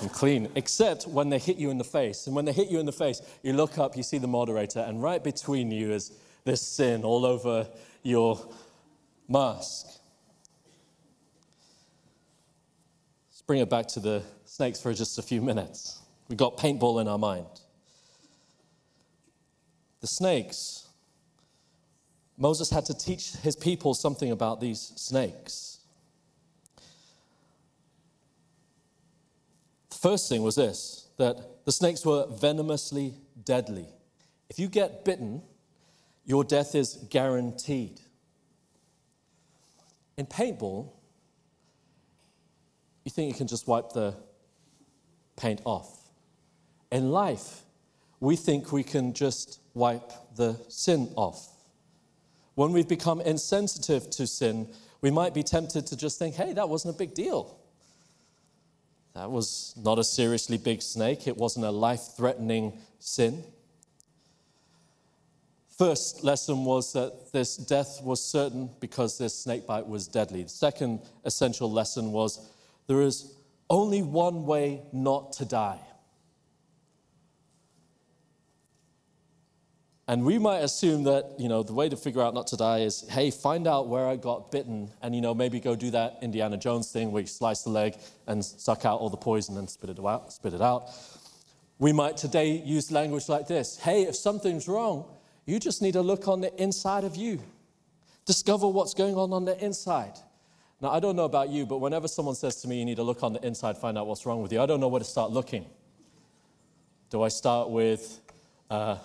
I'm 0.00 0.08
clean. 0.08 0.48
Except 0.54 1.06
when 1.06 1.28
they 1.28 1.38
hit 1.38 1.56
you 1.56 1.70
in 1.70 1.78
the 1.78 1.84
face. 1.84 2.26
And 2.26 2.34
when 2.34 2.44
they 2.44 2.52
hit 2.52 2.68
you 2.68 2.80
in 2.80 2.86
the 2.86 2.92
face, 2.92 3.20
you 3.42 3.52
look 3.52 3.78
up, 3.78 3.96
you 3.96 4.02
see 4.02 4.18
the 4.18 4.26
moderator, 4.26 4.80
and 4.80 5.02
right 5.02 5.22
between 5.22 5.70
you 5.70 5.92
is 5.92 6.12
this 6.44 6.62
sin 6.62 7.04
all 7.04 7.26
over 7.26 7.68
your 8.02 8.40
mask. 9.28 9.86
Let's 13.30 13.42
bring 13.46 13.60
it 13.60 13.68
back 13.68 13.88
to 13.88 14.00
the 14.00 14.22
snakes 14.46 14.80
for 14.80 14.92
just 14.94 15.18
a 15.18 15.22
few 15.22 15.42
minutes. 15.42 15.98
We've 16.28 16.38
got 16.38 16.56
paintball 16.56 17.00
in 17.00 17.08
our 17.08 17.18
mind. 17.18 17.46
The 20.00 20.06
snakes 20.06 20.80
Moses 22.40 22.70
had 22.70 22.86
to 22.86 22.94
teach 22.94 23.32
his 23.36 23.54
people 23.54 23.92
something 23.92 24.30
about 24.30 24.62
these 24.62 24.94
snakes. 24.96 25.79
First 30.00 30.30
thing 30.30 30.42
was 30.42 30.54
this 30.54 31.08
that 31.18 31.66
the 31.66 31.72
snakes 31.72 32.06
were 32.06 32.26
venomously 32.26 33.14
deadly. 33.44 33.86
If 34.48 34.58
you 34.58 34.68
get 34.68 35.04
bitten, 35.04 35.42
your 36.24 36.42
death 36.42 36.74
is 36.74 36.96
guaranteed. 37.10 38.00
In 40.16 40.24
paintball, 40.24 40.90
you 43.04 43.10
think 43.10 43.28
you 43.28 43.36
can 43.36 43.46
just 43.46 43.68
wipe 43.68 43.92
the 43.92 44.14
paint 45.36 45.60
off. 45.66 46.10
In 46.90 47.10
life, 47.10 47.62
we 48.20 48.36
think 48.36 48.72
we 48.72 48.82
can 48.82 49.12
just 49.12 49.60
wipe 49.74 50.10
the 50.34 50.58
sin 50.68 51.12
off. 51.16 51.46
When 52.54 52.72
we've 52.72 52.88
become 52.88 53.20
insensitive 53.20 54.08
to 54.10 54.26
sin, 54.26 54.68
we 55.02 55.10
might 55.10 55.34
be 55.34 55.42
tempted 55.42 55.86
to 55.88 55.96
just 55.96 56.18
think, 56.18 56.36
hey, 56.36 56.54
that 56.54 56.68
wasn't 56.68 56.94
a 56.94 56.98
big 56.98 57.14
deal. 57.14 57.59
That 59.20 59.30
was 59.30 59.74
not 59.76 59.98
a 59.98 60.04
seriously 60.04 60.56
big 60.56 60.80
snake, 60.80 61.26
it 61.26 61.36
wasn't 61.36 61.66
a 61.66 61.70
life 61.70 62.16
threatening 62.16 62.78
sin. 63.00 63.44
First 65.76 66.24
lesson 66.24 66.64
was 66.64 66.94
that 66.94 67.30
this 67.30 67.58
death 67.58 68.00
was 68.02 68.24
certain 68.24 68.70
because 68.80 69.18
this 69.18 69.38
snake 69.38 69.66
bite 69.66 69.86
was 69.86 70.08
deadly. 70.08 70.44
The 70.44 70.48
second 70.48 71.00
essential 71.26 71.70
lesson 71.70 72.12
was 72.12 72.48
there 72.86 73.02
is 73.02 73.34
only 73.68 74.02
one 74.02 74.46
way 74.46 74.84
not 74.90 75.34
to 75.34 75.44
die. 75.44 75.80
And 80.10 80.24
we 80.24 80.40
might 80.40 80.58
assume 80.58 81.04
that, 81.04 81.38
you 81.38 81.48
know, 81.48 81.62
the 81.62 81.72
way 81.72 81.88
to 81.88 81.96
figure 81.96 82.20
out 82.20 82.34
not 82.34 82.48
to 82.48 82.56
die 82.56 82.80
is, 82.80 83.08
hey, 83.10 83.30
find 83.30 83.68
out 83.68 83.86
where 83.86 84.08
I 84.08 84.16
got 84.16 84.50
bitten 84.50 84.90
and, 85.02 85.14
you 85.14 85.20
know, 85.20 85.34
maybe 85.34 85.60
go 85.60 85.76
do 85.76 85.92
that 85.92 86.18
Indiana 86.20 86.56
Jones 86.56 86.90
thing 86.90 87.12
where 87.12 87.20
you 87.20 87.28
slice 87.28 87.62
the 87.62 87.70
leg 87.70 87.96
and 88.26 88.44
suck 88.44 88.84
out 88.84 88.98
all 88.98 89.08
the 89.08 89.16
poison 89.16 89.56
and 89.56 89.70
spit 89.70 89.88
it 89.88 90.04
out. 90.04 90.32
Spit 90.32 90.52
it 90.52 90.60
out. 90.60 90.90
We 91.78 91.92
might 91.92 92.16
today 92.16 92.60
use 92.60 92.90
language 92.90 93.28
like 93.28 93.46
this 93.46 93.78
Hey, 93.78 94.02
if 94.02 94.16
something's 94.16 94.66
wrong, 94.66 95.04
you 95.46 95.60
just 95.60 95.80
need 95.80 95.92
to 95.92 96.02
look 96.02 96.26
on 96.26 96.40
the 96.40 96.52
inside 96.60 97.04
of 97.04 97.14
you. 97.14 97.40
Discover 98.26 98.66
what's 98.66 98.94
going 98.94 99.14
on 99.14 99.32
on 99.32 99.44
the 99.44 99.64
inside. 99.64 100.14
Now, 100.80 100.90
I 100.90 100.98
don't 100.98 101.14
know 101.14 101.24
about 101.24 101.50
you, 101.50 101.66
but 101.66 101.78
whenever 101.78 102.08
someone 102.08 102.34
says 102.34 102.56
to 102.62 102.68
me, 102.68 102.80
you 102.80 102.84
need 102.84 102.96
to 102.96 103.04
look 103.04 103.22
on 103.22 103.32
the 103.32 103.46
inside, 103.46 103.78
find 103.78 103.96
out 103.96 104.08
what's 104.08 104.26
wrong 104.26 104.42
with 104.42 104.52
you, 104.52 104.60
I 104.60 104.66
don't 104.66 104.80
know 104.80 104.88
where 104.88 104.98
to 104.98 105.04
start 105.04 105.30
looking. 105.30 105.66
Do 107.10 107.22
I 107.22 107.28
start 107.28 107.70
with, 107.70 108.20
uh, 108.70 108.96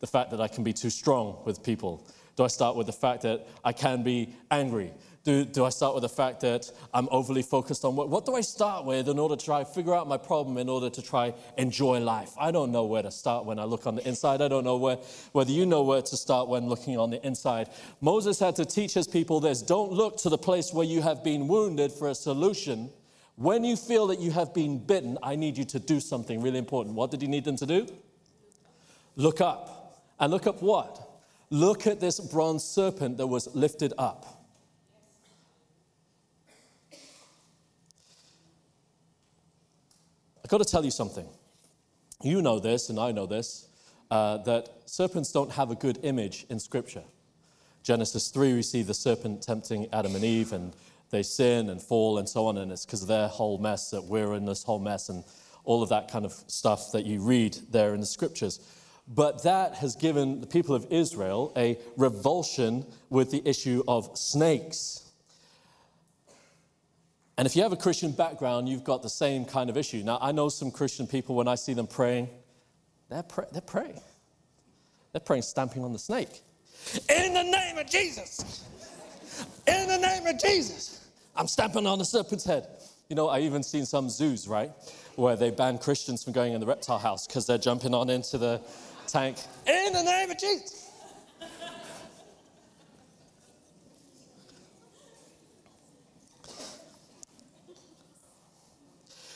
the 0.00 0.06
fact 0.06 0.30
that 0.30 0.40
I 0.40 0.48
can 0.48 0.64
be 0.64 0.72
too 0.72 0.90
strong 0.90 1.38
with 1.44 1.62
people? 1.62 2.06
Do 2.36 2.44
I 2.44 2.48
start 2.48 2.76
with 2.76 2.86
the 2.86 2.92
fact 2.92 3.22
that 3.22 3.46
I 3.64 3.72
can 3.72 4.02
be 4.02 4.34
angry? 4.50 4.92
Do, 5.22 5.44
do 5.44 5.66
I 5.66 5.68
start 5.68 5.94
with 5.94 6.00
the 6.00 6.08
fact 6.08 6.40
that 6.40 6.70
I'm 6.94 7.06
overly 7.10 7.42
focused 7.42 7.84
on 7.84 7.94
what, 7.94 8.08
what 8.08 8.24
do 8.24 8.34
I 8.34 8.40
start 8.40 8.86
with 8.86 9.06
in 9.06 9.18
order 9.18 9.36
to 9.36 9.44
try 9.44 9.64
figure 9.64 9.94
out 9.94 10.08
my 10.08 10.16
problem 10.16 10.56
in 10.56 10.66
order 10.66 10.88
to 10.88 11.02
try 11.02 11.34
enjoy 11.58 12.00
life? 12.00 12.32
I 12.40 12.50
don't 12.50 12.72
know 12.72 12.86
where 12.86 13.02
to 13.02 13.10
start 13.10 13.44
when 13.44 13.58
I 13.58 13.64
look 13.64 13.86
on 13.86 13.96
the 13.96 14.08
inside. 14.08 14.40
I 14.40 14.48
don't 14.48 14.64
know 14.64 14.78
where, 14.78 14.96
whether 15.32 15.50
you 15.50 15.66
know 15.66 15.82
where 15.82 16.00
to 16.00 16.16
start 16.16 16.48
when 16.48 16.70
looking 16.70 16.96
on 16.96 17.10
the 17.10 17.24
inside. 17.26 17.68
Moses 18.00 18.38
had 18.38 18.56
to 18.56 18.64
teach 18.64 18.94
his 18.94 19.06
people 19.06 19.40
this 19.40 19.60
don't 19.60 19.92
look 19.92 20.16
to 20.18 20.30
the 20.30 20.38
place 20.38 20.72
where 20.72 20.86
you 20.86 21.02
have 21.02 21.22
been 21.22 21.46
wounded 21.48 21.92
for 21.92 22.08
a 22.08 22.14
solution. 22.14 22.88
When 23.36 23.64
you 23.64 23.76
feel 23.76 24.06
that 24.06 24.20
you 24.20 24.30
have 24.30 24.54
been 24.54 24.78
bitten, 24.78 25.18
I 25.22 25.36
need 25.36 25.58
you 25.58 25.66
to 25.66 25.78
do 25.78 26.00
something 26.00 26.40
really 26.40 26.58
important. 26.58 26.94
What 26.94 27.10
did 27.10 27.20
he 27.20 27.28
need 27.28 27.44
them 27.44 27.56
to 27.56 27.66
do? 27.66 27.86
Look 29.16 29.42
up. 29.42 29.79
And 30.20 30.30
look 30.30 30.46
up 30.46 30.62
what? 30.62 31.00
Look 31.48 31.86
at 31.86 31.98
this 31.98 32.20
bronze 32.20 32.62
serpent 32.62 33.16
that 33.16 33.26
was 33.26 33.52
lifted 33.54 33.92
up. 33.98 34.46
I've 40.44 40.50
got 40.50 40.58
to 40.58 40.70
tell 40.70 40.84
you 40.84 40.90
something. 40.90 41.26
You 42.22 42.42
know 42.42 42.58
this, 42.58 42.90
and 42.90 43.00
I 43.00 43.12
know 43.12 43.24
this, 43.24 43.68
uh, 44.10 44.38
that 44.38 44.68
serpents 44.84 45.32
don't 45.32 45.52
have 45.52 45.70
a 45.70 45.74
good 45.74 45.98
image 46.02 46.44
in 46.50 46.60
Scripture. 46.60 47.04
Genesis 47.82 48.28
3, 48.28 48.54
we 48.54 48.62
see 48.62 48.82
the 48.82 48.92
serpent 48.92 49.42
tempting 49.42 49.88
Adam 49.92 50.14
and 50.14 50.22
Eve, 50.22 50.52
and 50.52 50.74
they 51.10 51.22
sin 51.22 51.70
and 51.70 51.80
fall 51.80 52.18
and 52.18 52.28
so 52.28 52.46
on, 52.46 52.58
and 52.58 52.70
it's 52.70 52.84
because 52.84 53.02
of 53.02 53.08
their 53.08 53.28
whole 53.28 53.58
mess 53.58 53.90
that 53.90 54.04
we're 54.04 54.34
in 54.34 54.44
this 54.44 54.62
whole 54.62 54.78
mess 54.78 55.08
and 55.08 55.24
all 55.64 55.82
of 55.82 55.88
that 55.88 56.10
kind 56.10 56.24
of 56.24 56.32
stuff 56.46 56.92
that 56.92 57.06
you 57.06 57.20
read 57.20 57.56
there 57.70 57.94
in 57.94 58.00
the 58.00 58.06
Scriptures. 58.06 58.60
But 59.12 59.42
that 59.42 59.74
has 59.74 59.96
given 59.96 60.40
the 60.40 60.46
people 60.46 60.74
of 60.74 60.86
Israel 60.88 61.52
a 61.56 61.78
revulsion 61.96 62.86
with 63.08 63.32
the 63.32 63.42
issue 63.44 63.82
of 63.88 64.16
snakes. 64.16 65.02
And 67.36 67.44
if 67.44 67.56
you 67.56 67.62
have 67.62 67.72
a 67.72 67.76
Christian 67.76 68.12
background, 68.12 68.68
you've 68.68 68.84
got 68.84 69.02
the 69.02 69.10
same 69.10 69.44
kind 69.44 69.68
of 69.68 69.76
issue. 69.76 70.02
Now, 70.04 70.18
I 70.20 70.30
know 70.30 70.48
some 70.48 70.70
Christian 70.70 71.08
people, 71.08 71.34
when 71.34 71.48
I 71.48 71.56
see 71.56 71.72
them 71.72 71.88
praying, 71.88 72.28
they're, 73.08 73.24
pray- 73.24 73.46
they're 73.50 73.60
praying. 73.60 74.00
They're 75.12 75.20
praying, 75.20 75.42
stamping 75.42 75.82
on 75.82 75.92
the 75.92 75.98
snake. 75.98 76.42
In 77.08 77.34
the 77.34 77.42
name 77.42 77.78
of 77.78 77.90
Jesus! 77.90 78.64
In 79.66 79.88
the 79.88 79.98
name 79.98 80.26
of 80.26 80.38
Jesus! 80.38 81.08
I'm 81.34 81.48
stamping 81.48 81.86
on 81.86 81.98
the 81.98 82.04
serpent's 82.04 82.44
head. 82.44 82.68
You 83.08 83.16
know, 83.16 83.28
I 83.28 83.40
even 83.40 83.64
seen 83.64 83.86
some 83.86 84.08
zoos, 84.08 84.46
right, 84.46 84.70
where 85.16 85.34
they 85.34 85.50
ban 85.50 85.78
Christians 85.78 86.22
from 86.22 86.32
going 86.32 86.52
in 86.52 86.60
the 86.60 86.66
reptile 86.66 86.98
house 86.98 87.26
because 87.26 87.46
they're 87.46 87.58
jumping 87.58 87.92
on 87.92 88.08
into 88.08 88.38
the 88.38 88.60
tank. 89.10 89.36
In 89.66 89.92
the 89.92 90.02
name 90.02 90.30
of 90.30 90.38
Jesus. 90.38 90.90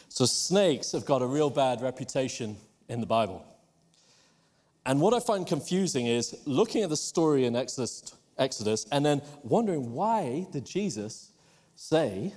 So, 0.09 0.27
snakes 0.27 0.93
have 0.93 1.05
got 1.05 1.23
a 1.23 1.27
real 1.27 1.51
bad 1.51 1.83
reputation 1.83 2.57
in 2.89 3.01
the 3.01 3.07
Bible. 3.07 3.45
And 4.87 5.01
what 5.01 5.13
I 5.13 5.19
find 5.19 5.45
confusing 5.47 6.07
is 6.07 6.37
looking 6.45 6.83
at 6.83 6.91
the 6.91 6.97
story 6.97 7.47
in 7.47 7.57
Exodus, 7.57 8.15
Exodus 8.39 8.87
and 8.93 9.05
then 9.05 9.23
wondering 9.43 9.93
why 9.93 10.47
did 10.53 10.67
Jesus 10.67 11.33
say, 11.75 12.33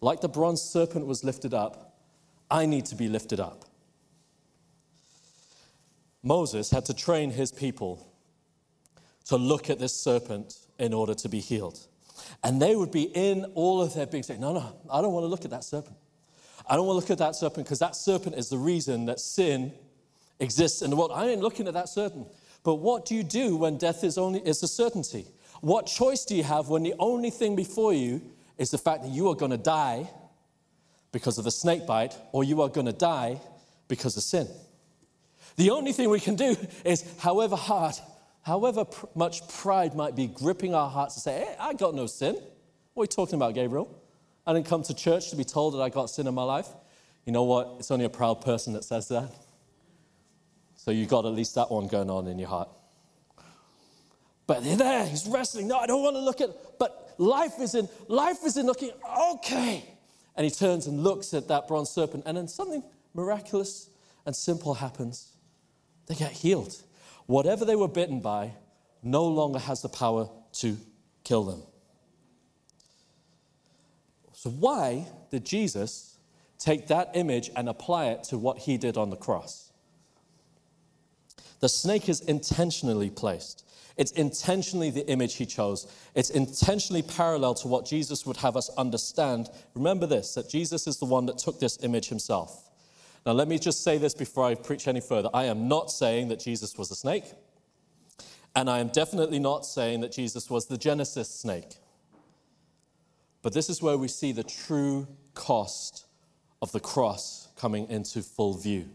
like 0.00 0.20
the 0.20 0.28
bronze 0.28 0.62
serpent 0.62 1.06
was 1.06 1.24
lifted 1.24 1.54
up, 1.54 1.96
I 2.50 2.66
need 2.66 2.86
to 2.86 2.94
be 2.94 3.08
lifted 3.08 3.40
up? 3.40 3.69
Moses 6.22 6.70
had 6.70 6.84
to 6.86 6.94
train 6.94 7.30
his 7.30 7.50
people 7.50 8.06
to 9.26 9.36
look 9.36 9.70
at 9.70 9.78
this 9.78 9.94
serpent 9.94 10.58
in 10.78 10.92
order 10.92 11.14
to 11.14 11.28
be 11.28 11.40
healed. 11.40 11.86
And 12.42 12.60
they 12.60 12.76
would 12.76 12.90
be 12.90 13.04
in 13.04 13.44
all 13.54 13.80
of 13.80 13.94
their 13.94 14.06
being 14.06 14.22
saying, 14.22 14.40
No, 14.40 14.52
no, 14.52 14.76
I 14.90 15.00
don't 15.00 15.12
want 15.12 15.24
to 15.24 15.28
look 15.28 15.44
at 15.44 15.50
that 15.50 15.64
serpent. 15.64 15.96
I 16.68 16.76
don't 16.76 16.86
want 16.86 16.96
to 16.96 17.00
look 17.00 17.10
at 17.10 17.18
that 17.18 17.34
serpent 17.34 17.66
because 17.66 17.78
that 17.80 17.96
serpent 17.96 18.36
is 18.36 18.48
the 18.48 18.58
reason 18.58 19.06
that 19.06 19.18
sin 19.18 19.72
exists 20.38 20.82
in 20.82 20.90
the 20.90 20.96
world. 20.96 21.10
I 21.14 21.28
ain't 21.28 21.40
looking 21.40 21.66
at 21.68 21.74
that 21.74 21.88
serpent. 21.88 22.28
But 22.62 22.76
what 22.76 23.06
do 23.06 23.14
you 23.14 23.22
do 23.22 23.56
when 23.56 23.78
death 23.78 24.04
is 24.04 24.18
only 24.18 24.40
is 24.40 24.62
a 24.62 24.68
certainty? 24.68 25.26
What 25.60 25.86
choice 25.86 26.24
do 26.24 26.34
you 26.34 26.42
have 26.42 26.68
when 26.68 26.82
the 26.82 26.94
only 26.98 27.30
thing 27.30 27.56
before 27.56 27.92
you 27.92 28.22
is 28.58 28.70
the 28.70 28.78
fact 28.78 29.02
that 29.02 29.10
you 29.10 29.28
are 29.28 29.34
going 29.34 29.50
to 29.50 29.58
die 29.58 30.08
because 31.12 31.38
of 31.38 31.44
the 31.44 31.50
snake 31.50 31.86
bite 31.86 32.16
or 32.32 32.44
you 32.44 32.62
are 32.62 32.68
going 32.68 32.86
to 32.86 32.92
die 32.92 33.40
because 33.88 34.16
of 34.16 34.22
sin? 34.22 34.46
The 35.60 35.68
only 35.72 35.92
thing 35.92 36.08
we 36.08 36.20
can 36.20 36.36
do 36.36 36.56
is, 36.86 37.04
however 37.18 37.54
hard, 37.54 37.94
however 38.40 38.86
pr- 38.86 39.04
much 39.14 39.46
pride 39.46 39.94
might 39.94 40.16
be 40.16 40.26
gripping 40.26 40.74
our 40.74 40.88
hearts 40.88 41.16
to 41.16 41.20
say, 41.20 41.32
hey, 41.40 41.54
I 41.60 41.74
got 41.74 41.94
no 41.94 42.06
sin. 42.06 42.34
What 42.94 43.02
are 43.02 43.04
you 43.04 43.08
talking 43.08 43.34
about, 43.34 43.52
Gabriel? 43.52 43.94
I 44.46 44.54
didn't 44.54 44.64
come 44.64 44.82
to 44.84 44.94
church 44.94 45.28
to 45.28 45.36
be 45.36 45.44
told 45.44 45.74
that 45.74 45.82
I 45.82 45.90
got 45.90 46.08
sin 46.08 46.26
in 46.26 46.32
my 46.32 46.44
life. 46.44 46.68
You 47.26 47.34
know 47.34 47.42
what? 47.42 47.76
It's 47.78 47.90
only 47.90 48.06
a 48.06 48.08
proud 48.08 48.40
person 48.40 48.72
that 48.72 48.84
says 48.84 49.08
that. 49.08 49.30
So 50.76 50.92
you 50.92 51.04
got 51.04 51.26
at 51.26 51.32
least 51.32 51.56
that 51.56 51.70
one 51.70 51.88
going 51.88 52.08
on 52.08 52.26
in 52.26 52.38
your 52.38 52.48
heart. 52.48 52.70
But 54.46 54.64
there, 54.64 55.04
he's 55.04 55.26
wrestling. 55.26 55.68
No, 55.68 55.78
I 55.78 55.86
don't 55.86 56.02
want 56.02 56.16
to 56.16 56.22
look 56.22 56.40
at, 56.40 56.78
but 56.78 57.12
life 57.18 57.60
is 57.60 57.74
in, 57.74 57.86
life 58.08 58.38
is 58.46 58.56
in 58.56 58.64
looking, 58.64 58.92
okay. 59.34 59.84
And 60.36 60.46
he 60.46 60.50
turns 60.50 60.86
and 60.86 61.04
looks 61.04 61.34
at 61.34 61.48
that 61.48 61.68
bronze 61.68 61.90
serpent, 61.90 62.22
and 62.24 62.38
then 62.38 62.48
something 62.48 62.82
miraculous 63.12 63.90
and 64.24 64.34
simple 64.34 64.72
happens. 64.72 65.29
They 66.10 66.16
get 66.16 66.32
healed. 66.32 66.74
Whatever 67.26 67.64
they 67.64 67.76
were 67.76 67.86
bitten 67.86 68.18
by 68.18 68.54
no 69.00 69.28
longer 69.28 69.60
has 69.60 69.80
the 69.80 69.88
power 69.88 70.28
to 70.54 70.76
kill 71.22 71.44
them. 71.44 71.62
So, 74.32 74.50
why 74.50 75.06
did 75.30 75.46
Jesus 75.46 76.16
take 76.58 76.88
that 76.88 77.12
image 77.14 77.52
and 77.54 77.68
apply 77.68 78.06
it 78.06 78.24
to 78.24 78.38
what 78.38 78.58
he 78.58 78.76
did 78.76 78.96
on 78.96 79.10
the 79.10 79.16
cross? 79.16 79.70
The 81.60 81.68
snake 81.68 82.08
is 82.08 82.22
intentionally 82.22 83.10
placed. 83.10 83.64
It's 83.96 84.10
intentionally 84.10 84.90
the 84.90 85.08
image 85.08 85.36
he 85.36 85.46
chose. 85.46 85.86
It's 86.16 86.30
intentionally 86.30 87.02
parallel 87.02 87.54
to 87.54 87.68
what 87.68 87.86
Jesus 87.86 88.26
would 88.26 88.38
have 88.38 88.56
us 88.56 88.68
understand. 88.70 89.48
Remember 89.74 90.06
this 90.06 90.34
that 90.34 90.50
Jesus 90.50 90.88
is 90.88 90.98
the 90.98 91.04
one 91.04 91.26
that 91.26 91.38
took 91.38 91.60
this 91.60 91.78
image 91.84 92.08
himself. 92.08 92.69
Now, 93.26 93.32
let 93.32 93.48
me 93.48 93.58
just 93.58 93.84
say 93.84 93.98
this 93.98 94.14
before 94.14 94.44
I 94.44 94.54
preach 94.54 94.88
any 94.88 95.00
further. 95.00 95.28
I 95.34 95.44
am 95.44 95.68
not 95.68 95.90
saying 95.90 96.28
that 96.28 96.40
Jesus 96.40 96.76
was 96.78 96.90
a 96.90 96.94
snake, 96.94 97.24
and 98.56 98.70
I 98.70 98.78
am 98.78 98.88
definitely 98.88 99.38
not 99.38 99.66
saying 99.66 100.00
that 100.00 100.12
Jesus 100.12 100.48
was 100.48 100.66
the 100.66 100.78
Genesis 100.78 101.28
snake. 101.28 101.76
But 103.42 103.52
this 103.52 103.70
is 103.70 103.82
where 103.82 103.96
we 103.96 104.08
see 104.08 104.32
the 104.32 104.42
true 104.42 105.06
cost 105.34 106.06
of 106.62 106.72
the 106.72 106.80
cross 106.80 107.48
coming 107.56 107.88
into 107.88 108.22
full 108.22 108.54
view. 108.54 108.88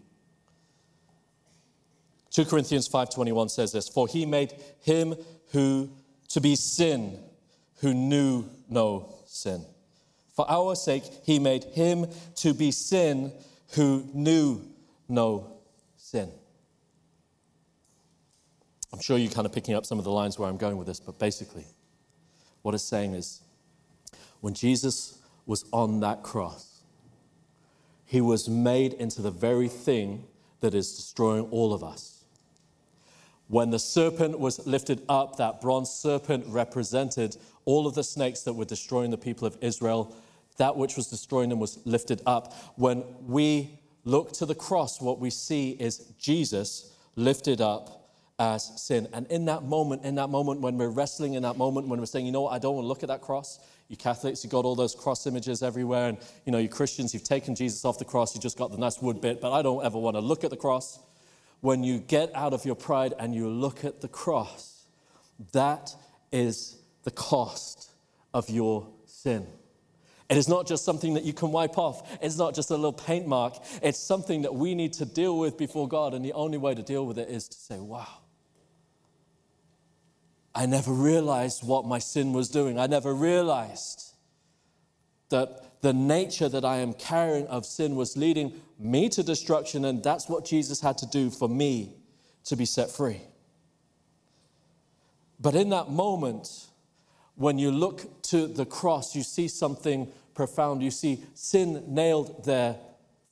2 2.32 2.46
Corinthians 2.46 2.88
5:21 2.88 3.50
says 3.50 3.72
this, 3.72 3.88
"For 3.88 4.08
he 4.08 4.26
made 4.26 4.54
him 4.82 5.16
who 5.52 5.90
to 6.30 6.42
be 6.42 6.56
sin 6.56 7.24
who 7.82 7.94
knew 7.94 8.46
no 8.70 9.14
sin. 9.26 9.66
For 10.36 10.50
our 10.50 10.76
sake 10.76 11.04
he 11.24 11.40
made 11.40 11.64
him 11.64 12.08
to 12.38 12.54
be 12.54 12.72
sin 12.72 13.32
who 13.76 14.08
knew 14.14 14.62
no 15.08 15.48
sin." 15.96 16.32
I'm 18.92 19.02
sure 19.02 19.18
you're 19.18 19.32
kind 19.32 19.46
of 19.46 19.52
picking 19.52 19.76
up 19.76 19.86
some 19.86 20.00
of 20.00 20.06
the 20.06 20.12
lines 20.12 20.40
where 20.40 20.48
I'm 20.48 20.58
going 20.58 20.78
with 20.78 20.88
this, 20.88 21.00
but 21.00 21.20
basically, 21.20 21.66
what 22.62 22.74
it's 22.74 22.84
saying 22.84 23.14
is 23.14 23.42
when 24.42 24.54
Jesus 24.54 25.20
was 25.46 25.66
on 25.72 26.00
that 26.00 26.24
cross, 26.24 26.82
he 28.06 28.22
was 28.22 28.48
made 28.48 28.94
into 28.94 29.22
the 29.22 29.32
very 29.32 29.68
thing 29.68 30.26
that 30.62 30.74
is 30.74 30.96
destroying 30.96 31.46
all 31.52 31.74
of 31.74 31.84
us. 31.84 32.24
When 33.48 33.70
the 33.70 33.80
serpent 33.80 34.40
was 34.40 34.66
lifted 34.66 35.04
up, 35.10 35.36
that 35.38 35.62
bronze 35.62 35.90
serpent 35.90 36.46
represented 36.48 37.38
all 37.66 37.86
of 37.86 37.94
the 37.94 38.04
snakes 38.04 38.42
that 38.42 38.54
were 38.54 38.66
destroying 38.66 39.12
the 39.12 39.18
people 39.18 39.48
of 39.48 39.58
Israel. 39.62 40.16
That 40.58 40.78
which 40.78 40.96
was 40.96 41.08
destroying 41.08 41.50
them 41.50 41.60
was 41.60 41.80
lifted 41.86 42.22
up. 42.26 42.54
When 42.76 43.04
we 43.28 43.80
look 44.04 44.32
to 44.34 44.46
the 44.46 44.56
cross, 44.56 45.02
what 45.02 45.20
we 45.20 45.30
see 45.30 45.72
is 45.72 45.98
Jesus 46.20 46.94
lifted 47.16 47.62
up 47.62 48.10
as 48.38 48.82
sin. 48.82 49.08
And 49.14 49.28
in 49.28 49.46
that 49.46 49.64
moment, 49.64 50.04
in 50.04 50.16
that 50.16 50.30
moment 50.30 50.62
when 50.62 50.78
we're 50.78 50.90
wrestling, 50.90 51.34
in 51.36 51.44
that 51.44 51.58
moment 51.58 51.88
when 51.88 52.00
we're 52.00 52.06
saying, 52.06 52.26
you 52.26 52.32
know 52.32 52.42
what, 52.42 52.54
I 52.54 52.60
don't 52.60 52.76
want 52.76 52.84
to 52.84 52.88
look 52.88 53.04
at 53.04 53.10
that 53.10 53.22
cross, 53.22 53.60
you 53.88 53.96
Catholics, 53.96 54.44
you've 54.44 54.52
got 54.52 54.66
all 54.66 54.76
those 54.76 54.96
cross 54.96 55.28
images 55.28 55.62
everywhere, 55.62 56.10
and 56.10 56.18
you 56.46 56.52
know, 56.52 56.58
you 56.58 56.68
Christians, 56.68 57.14
you've 57.14 57.24
taken 57.24 57.56
Jesus 57.56 57.86
off 57.86 58.00
the 58.00 58.06
cross, 58.06 58.36
you 58.36 58.42
just 58.42 58.58
got 58.58 58.72
the 58.72 58.78
nice 58.78 59.02
wood 59.02 59.22
bit, 59.22 59.40
but 59.42 59.52
I 59.52 59.62
don't 59.62 59.86
ever 59.86 59.98
want 59.98 60.16
to 60.16 60.22
look 60.22 60.44
at 60.44 60.50
the 60.50 60.58
cross. 60.58 61.00
When 61.62 61.84
you 61.84 62.00
get 62.00 62.36
out 62.36 62.54
of 62.54 62.66
your 62.66 62.76
pride 62.76 63.14
and 63.18 63.34
you 63.34 63.48
look 63.48 63.86
at 63.86 64.02
the 64.02 64.08
cross, 64.08 64.86
that 65.54 65.96
is 66.32 66.78
the 67.04 67.12
cost 67.12 67.92
of 68.34 68.50
your 68.50 68.88
sin. 69.06 69.48
It 70.30 70.38
is 70.38 70.48
not 70.48 70.66
just 70.66 70.84
something 70.84 71.14
that 71.14 71.24
you 71.24 71.34
can 71.34 71.52
wipe 71.52 71.78
off. 71.78 72.18
It's 72.22 72.38
not 72.38 72.56
just 72.56 72.72
a 72.72 72.76
little 72.76 72.94
paint 72.94 73.28
mark. 73.28 73.58
It's 73.84 74.00
something 74.00 74.42
that 74.42 74.56
we 74.56 74.74
need 74.74 74.94
to 74.94 75.06
deal 75.06 75.38
with 75.38 75.58
before 75.58 75.88
God. 75.88 76.14
And 76.14 76.26
the 76.26 76.34
only 76.34 76.58
way 76.58 76.74
to 76.74 76.82
deal 76.82 77.06
with 77.06 77.20
it 77.20 77.30
is 77.30 77.48
to 77.48 77.58
say, 77.58 77.80
wow, 77.80 78.08
I 80.56 80.66
never 80.66 80.92
realized 80.92 81.64
what 81.64 81.86
my 81.86 82.00
sin 82.00 82.34
was 82.34 82.50
doing. 82.50 82.80
I 82.80 82.88
never 82.88 83.14
realized 83.14 84.14
that 85.30 85.82
the 85.82 85.94
nature 85.94 86.50
that 86.50 86.66
I 86.66 86.78
am 86.78 86.94
carrying 86.94 87.46
of 87.48 87.66
sin 87.66 87.96
was 87.96 88.18
leading 88.18 88.54
me 88.80 89.10
to 89.10 89.22
destruction, 89.22 89.86
and 89.86 90.04
that's 90.04 90.28
what 90.28 90.46
Jesus 90.46 90.82
had 90.82 90.98
to 91.00 91.06
do 91.06 91.30
for 91.30 91.48
me 91.48 91.98
to 92.46 92.56
be 92.56 92.66
set 92.66 92.90
free. 92.90 93.22
But 95.40 95.54
in 95.54 95.70
that 95.70 95.90
moment, 95.90 96.50
when 97.36 97.60
you 97.60 97.72
look 97.72 98.22
to 98.24 98.48
the 98.48 98.66
cross, 98.66 99.16
you 99.16 99.24
see 99.24 99.48
something 99.48 100.12
profound. 100.34 100.82
You 100.82 100.92
see 100.92 101.24
sin 101.34 101.84
nailed 101.88 102.46
there 102.46 102.78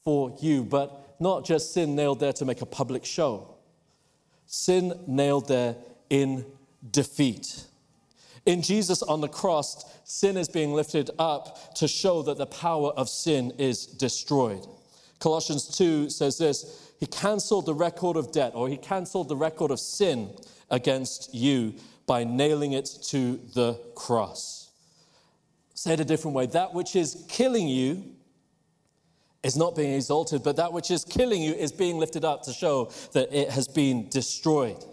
for 0.03 0.35
you, 0.41 0.63
but 0.63 1.15
not 1.19 1.45
just 1.45 1.73
sin 1.73 1.95
nailed 1.95 2.19
there 2.19 2.33
to 2.33 2.45
make 2.45 2.61
a 2.61 2.65
public 2.65 3.05
show. 3.05 3.55
Sin 4.45 4.93
nailed 5.07 5.47
there 5.47 5.75
in 6.09 6.45
defeat. 6.91 7.65
In 8.45 8.61
Jesus 8.61 9.01
on 9.01 9.21
the 9.21 9.29
cross, 9.29 9.85
sin 10.03 10.35
is 10.35 10.49
being 10.49 10.73
lifted 10.73 11.09
up 11.17 11.75
to 11.75 11.87
show 11.87 12.21
that 12.23 12.37
the 12.37 12.45
power 12.45 12.89
of 12.89 13.07
sin 13.07 13.53
is 13.57 13.85
destroyed. 13.85 14.65
Colossians 15.19 15.77
2 15.77 16.09
says 16.09 16.37
this 16.37 16.91
He 16.99 17.05
canceled 17.05 17.65
the 17.65 17.73
record 17.73 18.17
of 18.17 18.33
debt, 18.33 18.51
or 18.53 18.67
He 18.67 18.75
canceled 18.75 19.29
the 19.29 19.37
record 19.37 19.71
of 19.71 19.79
sin 19.79 20.29
against 20.69 21.33
you 21.33 21.75
by 22.05 22.23
nailing 22.23 22.73
it 22.73 22.89
to 23.03 23.39
the 23.53 23.79
cross. 23.95 24.71
Say 25.73 25.93
it 25.93 25.99
a 25.99 26.05
different 26.05 26.35
way 26.35 26.45
that 26.47 26.73
which 26.73 26.95
is 26.95 27.25
killing 27.29 27.67
you 27.67 28.15
is 29.43 29.57
not 29.57 29.75
being 29.75 29.93
exalted, 29.93 30.41
but 30.43 30.55
that 30.55 30.71
which 30.71 30.89
is 30.89 31.03
killing 31.03 31.41
you 31.41 31.53
is 31.53 31.71
being 31.71 31.97
lifted 31.97 32.23
up 32.23 32.43
to 32.43 32.53
show 32.53 32.91
that 33.11 33.33
it 33.33 33.49
has 33.49 33.67
been 33.67 34.07
destroyed. 34.09 34.83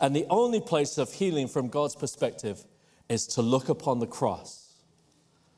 And 0.00 0.14
the 0.14 0.26
only 0.30 0.60
place 0.60 0.98
of 0.98 1.12
healing 1.12 1.48
from 1.48 1.68
God's 1.68 1.94
perspective 1.94 2.64
is 3.08 3.26
to 3.28 3.42
look 3.42 3.68
upon 3.68 4.00
the 4.00 4.06
cross 4.06 4.74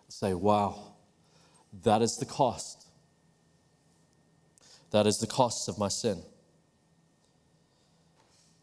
and 0.06 0.12
say, 0.12 0.34
wow, 0.34 0.94
that 1.82 2.02
is 2.02 2.18
the 2.18 2.26
cost. 2.26 2.86
That 4.90 5.06
is 5.06 5.18
the 5.18 5.26
cost 5.26 5.68
of 5.68 5.78
my 5.78 5.88
sin. 5.88 6.22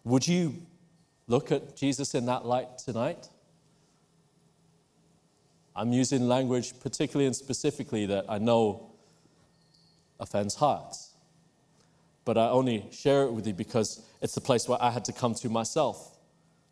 Would 0.03 0.27
you 0.27 0.66
look 1.27 1.51
at 1.51 1.75
Jesus 1.75 2.15
in 2.15 2.25
that 2.25 2.45
light 2.45 2.77
tonight? 2.77 3.29
I'm 5.75 5.93
using 5.93 6.27
language 6.27 6.79
particularly 6.79 7.27
and 7.27 7.35
specifically 7.35 8.05
that 8.07 8.25
I 8.27 8.39
know 8.39 8.91
offends 10.19 10.55
hearts 10.55 11.07
but 12.27 12.37
I 12.37 12.49
only 12.49 12.85
share 12.91 13.23
it 13.23 13.31
with 13.31 13.47
you 13.47 13.53
because 13.53 14.01
it's 14.21 14.35
the 14.35 14.41
place 14.41 14.67
where 14.67 14.77
I 14.83 14.91
had 14.91 15.05
to 15.05 15.13
come 15.13 15.33
to 15.35 15.47
myself 15.47 16.17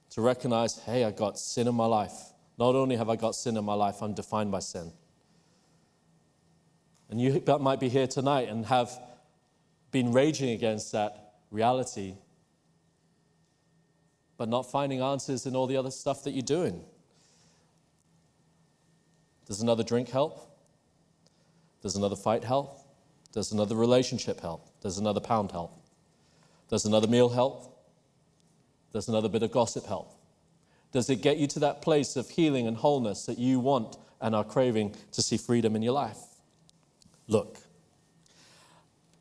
to 0.09 0.19
recognize 0.19 0.79
hey, 0.79 1.05
I 1.05 1.11
got 1.11 1.39
sin 1.39 1.69
in 1.69 1.75
my 1.75 1.85
life. 1.85 2.11
Not 2.59 2.75
only 2.75 2.97
have 2.97 3.09
I 3.09 3.15
got 3.15 3.35
sin 3.35 3.55
in 3.55 3.63
my 3.63 3.73
life, 3.73 4.01
I'm 4.01 4.13
defined 4.13 4.51
by 4.51 4.59
sin. 4.59 4.91
And 7.09 7.21
you 7.21 7.41
might 7.61 7.79
be 7.79 7.87
here 7.87 8.05
tonight 8.05 8.49
and 8.49 8.65
have 8.65 8.91
been 9.91 10.11
raging 10.11 10.49
against 10.49 10.91
that 10.91 11.35
reality, 11.51 12.15
but 14.37 14.49
not 14.49 14.69
finding 14.69 15.01
answers 15.01 15.45
in 15.45 15.55
all 15.55 15.67
the 15.67 15.77
other 15.77 15.91
stuff 15.91 16.23
that 16.23 16.31
you're 16.31 16.41
doing. 16.41 16.83
Does 19.45 19.61
another 19.61 19.83
drink 19.83 20.09
help? 20.09 20.51
Does 21.81 21.95
another 21.95 22.15
fight 22.15 22.43
help? 22.43 22.79
Does 23.31 23.51
another 23.51 23.75
relationship 23.75 24.39
help? 24.39 24.67
Does 24.81 24.97
another 24.97 25.19
pound 25.19 25.51
help? 25.51 25.71
Does 26.69 26.85
another 26.85 27.07
meal 27.07 27.29
help? 27.29 27.71
Does 28.91 29.07
another 29.07 29.29
bit 29.29 29.43
of 29.43 29.51
gossip 29.51 29.85
help? 29.85 30.15
Does 30.91 31.09
it 31.09 31.17
get 31.21 31.37
you 31.37 31.45
to 31.47 31.59
that 31.59 31.81
place 31.81 32.15
of 32.15 32.29
healing 32.29 32.67
and 32.67 32.77
wholeness 32.77 33.25
that 33.25 33.37
you 33.37 33.59
want 33.59 33.97
and 34.21 34.33
are 34.33 34.43
craving 34.43 34.95
to 35.11 35.21
see 35.21 35.37
freedom 35.37 35.75
in 35.75 35.81
your 35.81 35.93
life? 35.93 36.17
Look. 37.27 37.57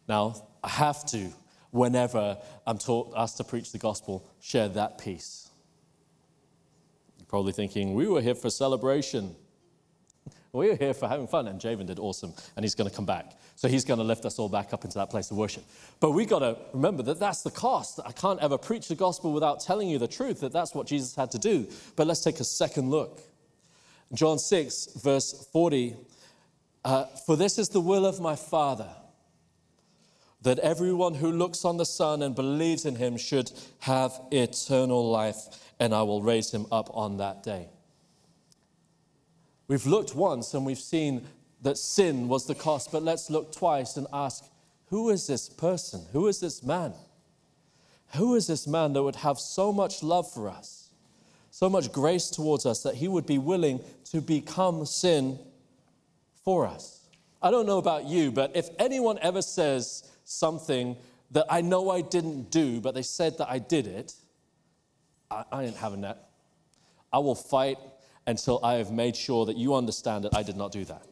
Now, 0.08 0.46
I 0.62 0.68
have 0.68 1.04
to, 1.06 1.32
whenever 1.74 2.38
I'm 2.68 2.78
taught, 2.78 3.12
asked 3.16 3.38
to 3.38 3.44
preach 3.44 3.72
the 3.72 3.78
gospel, 3.78 4.24
share 4.40 4.68
that 4.68 4.96
peace. 4.96 5.50
You're 7.18 7.26
probably 7.26 7.52
thinking, 7.52 7.94
we 7.94 8.06
were 8.06 8.22
here 8.22 8.36
for 8.36 8.48
celebration. 8.48 9.34
We 10.52 10.68
were 10.68 10.76
here 10.76 10.94
for 10.94 11.08
having 11.08 11.26
fun, 11.26 11.48
and 11.48 11.60
Javen 11.60 11.86
did 11.86 11.98
awesome, 11.98 12.32
and 12.54 12.64
he's 12.64 12.76
going 12.76 12.88
to 12.88 12.94
come 12.94 13.06
back. 13.06 13.32
So 13.56 13.66
he's 13.66 13.84
going 13.84 13.98
to 13.98 14.04
lift 14.04 14.24
us 14.24 14.38
all 14.38 14.48
back 14.48 14.72
up 14.72 14.84
into 14.84 14.98
that 14.98 15.10
place 15.10 15.32
of 15.32 15.36
worship. 15.36 15.64
But 15.98 16.12
we 16.12 16.26
got 16.26 16.38
to 16.40 16.56
remember 16.72 17.02
that 17.02 17.18
that's 17.18 17.42
the 17.42 17.50
cost. 17.50 17.98
I 18.06 18.12
can't 18.12 18.40
ever 18.40 18.56
preach 18.56 18.86
the 18.86 18.94
gospel 18.94 19.32
without 19.32 19.58
telling 19.58 19.88
you 19.88 19.98
the 19.98 20.06
truth 20.06 20.40
that 20.40 20.52
that's 20.52 20.76
what 20.76 20.86
Jesus 20.86 21.16
had 21.16 21.32
to 21.32 21.38
do. 21.38 21.66
But 21.96 22.06
let's 22.06 22.20
take 22.20 22.38
a 22.38 22.44
second 22.44 22.90
look. 22.90 23.20
John 24.12 24.38
6, 24.38 24.90
verse 25.02 25.48
40 25.52 25.96
uh, 26.84 27.06
For 27.26 27.34
this 27.34 27.58
is 27.58 27.68
the 27.70 27.80
will 27.80 28.06
of 28.06 28.20
my 28.20 28.36
Father, 28.36 28.90
that 30.44 30.58
everyone 30.58 31.14
who 31.14 31.32
looks 31.32 31.64
on 31.64 31.78
the 31.78 31.86
Son 31.86 32.22
and 32.22 32.34
believes 32.34 32.84
in 32.84 32.96
him 32.96 33.16
should 33.16 33.50
have 33.80 34.20
eternal 34.30 35.10
life, 35.10 35.72
and 35.80 35.94
I 35.94 36.02
will 36.02 36.22
raise 36.22 36.50
him 36.52 36.66
up 36.70 36.90
on 36.94 37.16
that 37.16 37.42
day. 37.42 37.68
We've 39.66 39.86
looked 39.86 40.14
once 40.14 40.52
and 40.52 40.66
we've 40.66 40.78
seen 40.78 41.26
that 41.62 41.78
sin 41.78 42.28
was 42.28 42.46
the 42.46 42.54
cost, 42.54 42.92
but 42.92 43.02
let's 43.02 43.30
look 43.30 43.52
twice 43.52 43.96
and 43.96 44.06
ask 44.12 44.44
who 44.88 45.08
is 45.08 45.26
this 45.26 45.48
person? 45.48 46.04
Who 46.12 46.28
is 46.28 46.40
this 46.40 46.62
man? 46.62 46.92
Who 48.16 48.34
is 48.34 48.46
this 48.46 48.66
man 48.66 48.92
that 48.92 49.02
would 49.02 49.16
have 49.16 49.38
so 49.40 49.72
much 49.72 50.02
love 50.02 50.30
for 50.30 50.48
us, 50.50 50.90
so 51.50 51.70
much 51.70 51.90
grace 51.90 52.28
towards 52.28 52.66
us 52.66 52.82
that 52.82 52.96
he 52.96 53.08
would 53.08 53.26
be 53.26 53.38
willing 53.38 53.80
to 54.10 54.20
become 54.20 54.84
sin 54.84 55.38
for 56.44 56.66
us? 56.66 57.03
I 57.44 57.50
don't 57.50 57.66
know 57.66 57.76
about 57.76 58.06
you, 58.06 58.32
but 58.32 58.56
if 58.56 58.70
anyone 58.78 59.18
ever 59.20 59.42
says 59.42 60.10
something 60.24 60.96
that 61.32 61.44
I 61.50 61.60
know 61.60 61.90
I 61.90 62.00
didn't 62.00 62.50
do, 62.50 62.80
but 62.80 62.94
they 62.94 63.02
said 63.02 63.36
that 63.36 63.50
I 63.50 63.58
did 63.58 63.86
it, 63.86 64.14
I, 65.30 65.44
I 65.52 65.64
ain't 65.64 65.76
having 65.76 66.00
that. 66.00 66.30
I 67.12 67.18
will 67.18 67.34
fight 67.34 67.76
until 68.26 68.64
I 68.64 68.74
have 68.74 68.90
made 68.90 69.14
sure 69.14 69.44
that 69.44 69.58
you 69.58 69.74
understand 69.74 70.24
that 70.24 70.34
I 70.34 70.42
did 70.42 70.56
not 70.56 70.72
do 70.72 70.86
that. 70.86 71.06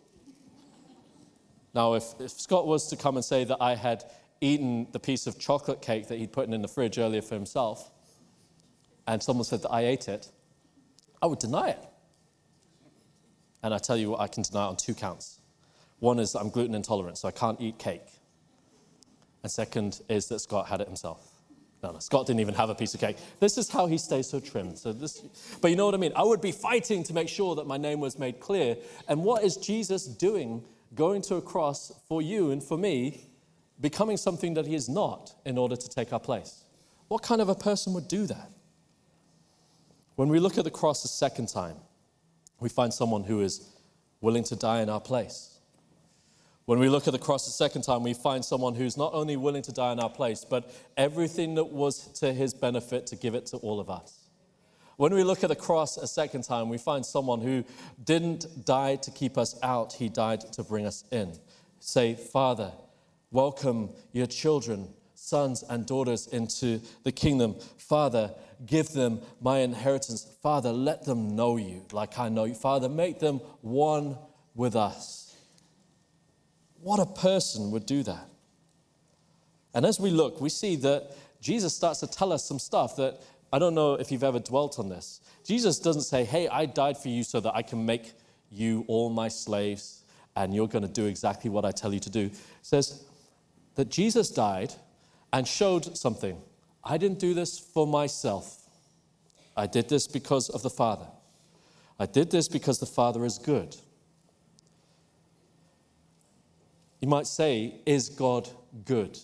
Now, 1.75 1.92
if, 1.95 2.14
if 2.18 2.31
Scott 2.31 2.66
was 2.66 2.88
to 2.88 2.97
come 2.97 3.16
and 3.16 3.25
say 3.25 3.45
that 3.45 3.59
I 3.61 3.75
had 3.75 4.03
eaten 4.40 4.87
the 4.92 5.01
piece 5.01 5.27
of 5.27 5.38
chocolate 5.38 5.83
cake 5.83 6.09
that 6.09 6.16
he'd 6.16 6.33
put 6.33 6.49
in 6.49 6.62
the 6.62 6.68
fridge 6.68 6.99
earlier 6.99 7.21
for 7.21 7.35
himself, 7.35 7.90
and 9.07 9.23
someone 9.23 9.45
said 9.45 9.61
that 9.61 9.71
I 9.71 9.85
ate 9.85 10.09
it, 10.09 10.33
I 11.21 11.27
would 11.27 11.40
deny 11.40 11.68
it. 11.68 11.85
And 13.62 13.75
I 13.75 13.79
tell 13.79 13.99
you 13.99 14.12
what, 14.12 14.21
I 14.21 14.29
can 14.29 14.42
deny 14.42 14.64
it 14.64 14.68
on 14.68 14.77
two 14.77 14.95
counts. 14.95 15.38
One 16.03 16.19
is 16.19 16.35
I'm 16.35 16.51
gluten 16.51 16.75
intolerant, 16.75 17.17
so 17.17 17.29
I 17.29 17.31
can't 17.31 17.61
eat 17.61 17.79
cake. 17.79 18.03
And 19.45 19.53
second 19.53 20.01
is 20.09 20.27
that 20.31 20.41
Scott 20.41 20.67
had 20.67 20.81
it 20.81 20.88
himself. 20.88 21.31
No, 21.81 21.93
no, 21.93 22.01
Scott 22.01 22.27
didn't 22.27 22.41
even 22.41 22.55
have 22.55 22.71
a 22.71 22.75
piece 22.75 22.93
of 22.95 22.99
cake. 22.99 23.19
This 23.38 23.57
is 23.57 23.71
how 23.71 23.87
he 23.87 23.99
stays 23.99 24.29
so 24.29 24.41
trim. 24.41 24.75
So 24.75 24.93
this, 24.93 25.21
but 25.61 25.71
you 25.71 25.77
know 25.77 25.87
what 25.87 25.95
I 25.95 25.99
mean? 25.99 26.11
I 26.17 26.25
would 26.25 26.41
be 26.41 26.51
fighting 26.51 27.05
to 27.05 27.15
make 27.15 27.29
sure 27.29 27.55
that 27.55 27.69
my 27.69 27.77
name 27.77 28.01
was 28.01 28.19
made 28.19 28.41
clear. 28.41 28.77
And 29.07 29.23
what 29.23 29.45
is 29.45 29.57
Jesus 29.57 30.05
doing 30.05 30.65
going 30.97 31.23
to 31.23 31.37
a 31.37 31.41
cross 31.41 31.93
for 32.09 32.21
you 32.21 32.51
and 32.51 32.61
for 32.61 32.77
me, 32.77 33.31
becoming 33.81 34.17
something 34.17 34.55
that 34.55 34.67
he 34.67 34.75
is 34.75 34.88
not 34.88 35.33
in 35.45 35.57
order 35.57 35.77
to 35.77 35.88
take 35.88 36.12
our 36.12 36.21
place? 36.21 36.65
What 37.07 37.23
kind 37.23 37.41
of 37.41 37.49
a 37.49 37.55
person 37.55 37.95
would 37.95 38.09
do 38.09 38.27
that? 38.27 38.51
When 40.17 40.29
we 40.29 40.41
look 40.41 40.59
at 40.59 40.65
the 40.65 40.71
cross 40.73 41.05
a 41.05 41.09
second 41.09 41.49
time, 41.49 41.77
we 42.59 42.69
find 42.69 42.93
someone 42.93 43.23
who 43.23 43.41
is 43.41 43.69
willing 44.21 44.43
to 44.43 44.57
die 44.57 44.81
in 44.81 44.88
our 44.88 45.01
place. 45.01 45.52
When 46.64 46.79
we 46.79 46.88
look 46.88 47.09
at 47.09 47.12
the 47.12 47.18
cross 47.18 47.46
a 47.48 47.51
second 47.51 47.83
time, 47.83 48.05
we 48.05 48.14
find 48.14 48.44
someone 48.44 48.75
who's 48.75 48.96
not 48.96 49.12
only 49.14 49.37
willing 49.37 49.62
to 49.62 49.72
die 49.72 49.92
in 49.92 49.98
our 49.98 50.11
place, 50.11 50.44
but 50.48 50.72
everything 50.96 51.57
that 51.57 51.64
was 51.64 52.07
to 52.20 52.33
his 52.33 52.55
benefit 52.55 53.07
to 53.09 53.16
give 53.16 53.35
it 53.35 53.46
to 53.46 53.57
all 53.59 53.81
of 53.81 53.90
us. 53.90 54.29
When 54.96 55.12
we 55.12 55.25
look 55.25 55.42
at 55.42 55.48
the 55.48 55.57
cross 55.57 55.96
a 55.96 56.07
second 56.07 56.42
time, 56.42 56.68
we 56.68 56.79
find 56.79 57.05
someone 57.05 57.40
who 57.40 57.64
didn't 58.05 58.64
die 58.64 58.96
to 58.96 59.11
keep 59.11 59.37
us 59.37 59.59
out, 59.62 59.94
he 59.94 60.09
died 60.09 60.53
to 60.53 60.62
bring 60.62 60.87
us 60.87 61.03
in. 61.11 61.33
Say, 61.81 62.14
Father, 62.14 62.70
welcome 63.33 63.90
your 64.12 64.27
children, 64.27 64.88
sons 65.14 65.64
and 65.68 65.85
daughters 65.85 66.29
into 66.29 66.81
the 67.03 67.11
kingdom. 67.11 67.57
Father, 67.77 68.33
give 68.64 68.90
them 68.90 69.20
my 69.40 69.59
inheritance. 69.59 70.29
Father, 70.40 70.70
let 70.70 71.05
them 71.05 71.35
know 71.35 71.57
you 71.57 71.85
like 71.90 72.20
I 72.20 72.29
know 72.29 72.44
you. 72.44 72.55
Father, 72.55 72.88
make 72.88 73.18
them 73.18 73.38
one 73.62 74.16
with 74.55 74.77
us. 74.77 75.22
What 76.83 76.99
a 76.99 77.07
person 77.07 77.71
would 77.71 77.87
do 77.87 78.03
that? 78.03 78.29
And 79.73 79.87
as 79.87 80.01
we 80.01 80.11
look, 80.11 80.40
we 80.40 80.49
see 80.49 80.75
that 80.77 81.12
Jesus 81.40 81.75
starts 81.75 82.01
to 82.01 82.09
tell 82.09 82.33
us 82.33 82.45
some 82.45 82.59
stuff 82.59 82.97
that 82.97 83.21
I 83.53 83.61
don't 83.61 83.75
know 83.75 83.95
if 83.95 84.11
you've 84.11 84.25
ever 84.25 84.40
dwelt 84.40 84.81
on 84.81 84.88
this. 84.88 85.21
Jesus 85.47 85.79
doesn't 85.79 86.03
say, 86.03 86.25
Hey, 86.25 86.49
I 86.49 86.66
died 86.66 86.99
for 86.99 87.09
you 87.09 87.23
so 87.23 87.38
that 87.40 87.55
I 87.55 87.62
can 87.62 87.87
make 87.87 88.12
you 88.51 88.85
all 88.88 89.11
my 89.11 89.29
slaves 89.29 90.03
and 90.35 90.53
you're 90.53 90.66
going 90.66 90.83
to 90.83 90.92
do 90.92 91.07
exactly 91.07 91.51
what 91.51 91.64
I 91.64 91.71
tell 91.71 91.95
you 91.95 92.01
to 92.01 92.11
do. 92.11 92.29
He 92.29 92.37
says 92.62 93.05
that 93.77 93.88
Jesus 93.88 94.31
died 94.31 94.75
and 95.33 95.47
showed 95.47 95.97
something. 95.97 96.37
I 96.83 96.99
didn't 96.99 97.21
do 97.21 97.33
this 97.33 97.59
for 97.59 97.87
myself, 97.87 98.59
I 99.57 99.66
did 99.66 99.88
this 99.88 100.09
because 100.09 100.49
of 100.49 100.62
the 100.62 100.71
Father. 100.71 101.07
I 101.99 102.07
did 102.07 102.31
this 102.33 102.49
because 102.49 102.81
the 102.81 102.87
Father 102.87 103.25
is 103.25 103.38
good. 103.38 103.77
You 107.03 107.09
might 107.09 107.27
say, 107.27 107.83
Is 107.85 108.09
God 108.09 108.49
good? 108.87 109.19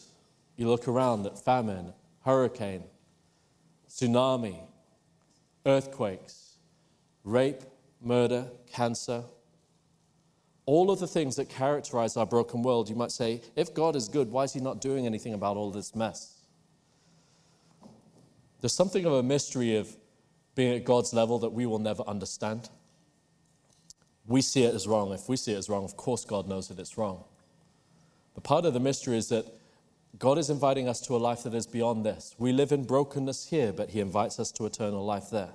You 0.57 0.69
look 0.69 0.89
around 0.89 1.25
at 1.25 1.39
famine, 1.39 1.95
hurricane, 2.25 2.83
tsunami, 3.89 4.61
earthquakes, 5.65 6.57
rape, 7.25 7.63
murder, 8.03 8.49
cancer, 8.71 9.23
all 10.67 10.91
of 10.91 10.99
the 10.99 11.07
things 11.07 11.37
that 11.37 11.49
characterize 11.49 12.15
our 12.19 12.27
broken 12.27 12.63
world, 12.63 12.91
you 12.91 12.95
might 12.95 13.11
say, 13.11 13.41
if 13.57 13.73
God 13.73 13.97
is 13.97 14.07
good, 14.07 14.31
why 14.31 14.45
is 14.45 14.53
He 14.53 14.61
not 14.61 14.83
doing 14.83 15.07
anything 15.07 15.33
about 15.33 15.57
all 15.57 15.71
this 15.71 15.95
mess? 15.95 16.43
There's 18.61 18.75
something 18.75 19.07
of 19.07 19.15
a 19.15 19.23
mystery 19.23 19.77
of 19.77 19.97
being 20.55 20.77
at 20.77 20.85
God's 20.85 21.15
level 21.15 21.39
that 21.39 21.55
we 21.55 21.65
will 21.65 21.79
never 21.79 22.03
understand. 22.03 22.69
We 24.27 24.43
see 24.43 24.65
it 24.65 24.75
as 24.75 24.87
wrong. 24.87 25.13
If 25.13 25.27
we 25.27 25.39
see 25.39 25.53
it 25.53 25.57
as 25.57 25.71
wrong, 25.71 25.85
of 25.85 25.97
course 25.97 26.27
God 26.27 26.49
knows 26.49 26.69
that 26.69 26.79
it's 26.79 26.99
wrong. 26.99 27.25
But 28.39 28.45
part 28.45 28.67
of 28.67 28.73
the 28.73 28.79
mystery 28.79 29.17
is 29.17 29.31
that 29.31 29.47
God 30.17 30.39
is 30.39 30.49
inviting 30.49 30.89
us 30.89 31.01
to 31.01 31.17
a 31.17 31.19
life 31.19 31.43
that 31.43 31.55
is 31.55 31.67
beyond 31.67 32.07
this. 32.07 32.37
We 32.39 32.53
live 32.53 32.71
in 32.71 32.85
brokenness 32.85 33.49
here, 33.49 33.73
but 33.73 33.91
He 33.91 33.99
invites 33.99 34.39
us 34.39 34.53
to 34.53 34.67
eternal 34.67 35.05
life 35.05 35.29
there. 35.29 35.55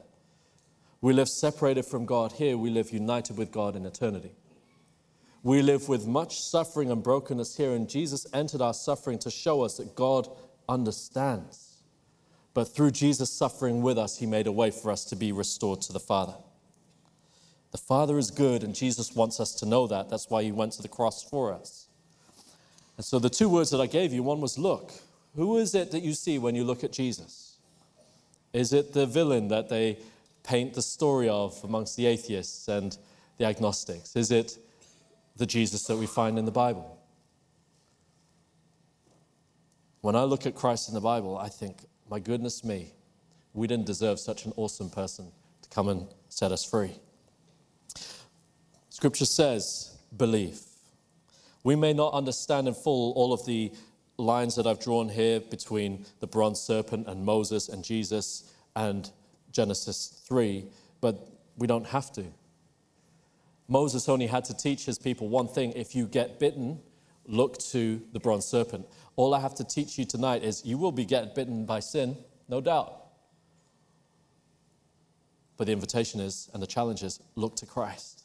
We 0.99 1.13
live 1.13 1.29
separated 1.29 1.85
from 1.85 2.05
God 2.05 2.33
here, 2.33 2.57
we 2.57 2.69
live 2.69 2.91
united 2.91 3.37
with 3.37 3.53
God 3.53 3.77
in 3.77 3.85
eternity. 3.85 4.33
We 5.43 5.61
live 5.61 5.87
with 5.87 6.05
much 6.07 6.41
suffering 6.41 6.91
and 6.91 7.01
brokenness 7.01 7.55
here, 7.55 7.71
and 7.71 7.89
Jesus 7.89 8.27
entered 8.33 8.59
our 8.59 8.73
suffering 8.73 9.17
to 9.19 9.31
show 9.31 9.61
us 9.61 9.77
that 9.77 9.95
God 9.95 10.27
understands. 10.67 11.83
But 12.53 12.65
through 12.65 12.91
Jesus 12.91 13.31
suffering 13.31 13.81
with 13.81 13.97
us, 13.97 14.17
He 14.17 14.25
made 14.25 14.45
a 14.45 14.51
way 14.51 14.71
for 14.71 14.91
us 14.91 15.05
to 15.05 15.15
be 15.15 15.31
restored 15.31 15.79
to 15.83 15.93
the 15.93 16.01
Father. 16.01 16.35
The 17.71 17.77
Father 17.77 18.17
is 18.17 18.29
good, 18.29 18.61
and 18.61 18.75
Jesus 18.75 19.15
wants 19.15 19.39
us 19.39 19.53
to 19.53 19.65
know 19.65 19.87
that. 19.87 20.09
That's 20.09 20.29
why 20.29 20.43
He 20.43 20.51
went 20.51 20.73
to 20.73 20.81
the 20.81 20.89
cross 20.89 21.23
for 21.23 21.53
us. 21.53 21.82
And 22.97 23.05
so 23.05 23.19
the 23.19 23.29
two 23.29 23.49
words 23.49 23.69
that 23.71 23.81
I 23.81 23.87
gave 23.87 24.13
you 24.13 24.23
one 24.23 24.41
was 24.41 24.57
look. 24.57 24.91
Who 25.35 25.57
is 25.57 25.73
it 25.73 25.91
that 25.91 26.03
you 26.03 26.13
see 26.13 26.37
when 26.37 26.55
you 26.55 26.63
look 26.63 26.83
at 26.83 26.91
Jesus? 26.91 27.57
Is 28.53 28.71
it 28.71 28.93
the 28.93 29.05
villain 29.05 29.47
that 29.47 29.67
they 29.67 29.97
paint 30.43 30.73
the 30.73 30.81
story 30.81 31.27
of 31.27 31.59
amongst 31.63 31.97
the 31.97 32.05
atheists 32.05 32.67
and 32.67 32.95
the 33.37 33.45
agnostics? 33.45 34.15
Is 34.15 34.29
it 34.29 34.57
the 35.35 35.45
Jesus 35.45 35.85
that 35.85 35.97
we 35.97 36.05
find 36.05 36.37
in 36.37 36.45
the 36.45 36.51
Bible? 36.51 36.99
When 40.01 40.15
I 40.15 40.23
look 40.23 40.45
at 40.45 40.53
Christ 40.53 40.89
in 40.89 40.93
the 40.93 41.01
Bible, 41.01 41.37
I 41.37 41.49
think, 41.49 41.77
my 42.09 42.19
goodness 42.19 42.63
me, 42.63 42.91
we 43.53 43.67
didn't 43.67 43.85
deserve 43.85 44.19
such 44.19 44.45
an 44.45 44.53
awesome 44.55 44.89
person 44.89 45.31
to 45.61 45.69
come 45.69 45.87
and 45.87 46.07
set 46.29 46.51
us 46.51 46.63
free. 46.63 46.91
Scripture 48.89 49.25
says, 49.25 49.97
believe. 50.15 50.59
We 51.63 51.75
may 51.75 51.93
not 51.93 52.13
understand 52.13 52.67
in 52.67 52.73
full 52.73 53.13
all 53.13 53.33
of 53.33 53.45
the 53.45 53.71
lines 54.17 54.55
that 54.55 54.67
I've 54.67 54.79
drawn 54.79 55.09
here 55.09 55.39
between 55.39 56.05
the 56.19 56.27
bronze 56.27 56.59
serpent 56.59 57.07
and 57.07 57.25
Moses 57.25 57.69
and 57.69 57.83
Jesus 57.83 58.53
and 58.75 59.09
Genesis 59.51 60.21
3, 60.27 60.65
but 61.01 61.27
we 61.57 61.67
don't 61.67 61.87
have 61.87 62.11
to. 62.13 62.25
Moses 63.67 64.09
only 64.09 64.27
had 64.27 64.43
to 64.45 64.53
teach 64.55 64.85
his 64.85 64.99
people 64.99 65.29
one 65.29 65.47
thing 65.47 65.71
if 65.73 65.95
you 65.95 66.05
get 66.05 66.39
bitten, 66.39 66.79
look 67.25 67.57
to 67.57 68.01
the 68.11 68.19
bronze 68.19 68.45
serpent. 68.45 68.85
All 69.15 69.33
I 69.33 69.39
have 69.39 69.55
to 69.55 69.63
teach 69.63 69.97
you 69.97 70.05
tonight 70.05 70.43
is 70.43 70.65
you 70.65 70.77
will 70.77 70.91
be 70.91 71.05
get 71.05 71.33
bitten 71.33 71.65
by 71.65 71.79
sin, 71.79 72.17
no 72.49 72.59
doubt. 72.59 73.03
But 75.55 75.67
the 75.67 75.73
invitation 75.73 76.19
is, 76.19 76.49
and 76.53 76.61
the 76.61 76.67
challenge 76.67 77.03
is, 77.03 77.19
look 77.35 77.55
to 77.57 77.65
Christ. 77.65 78.22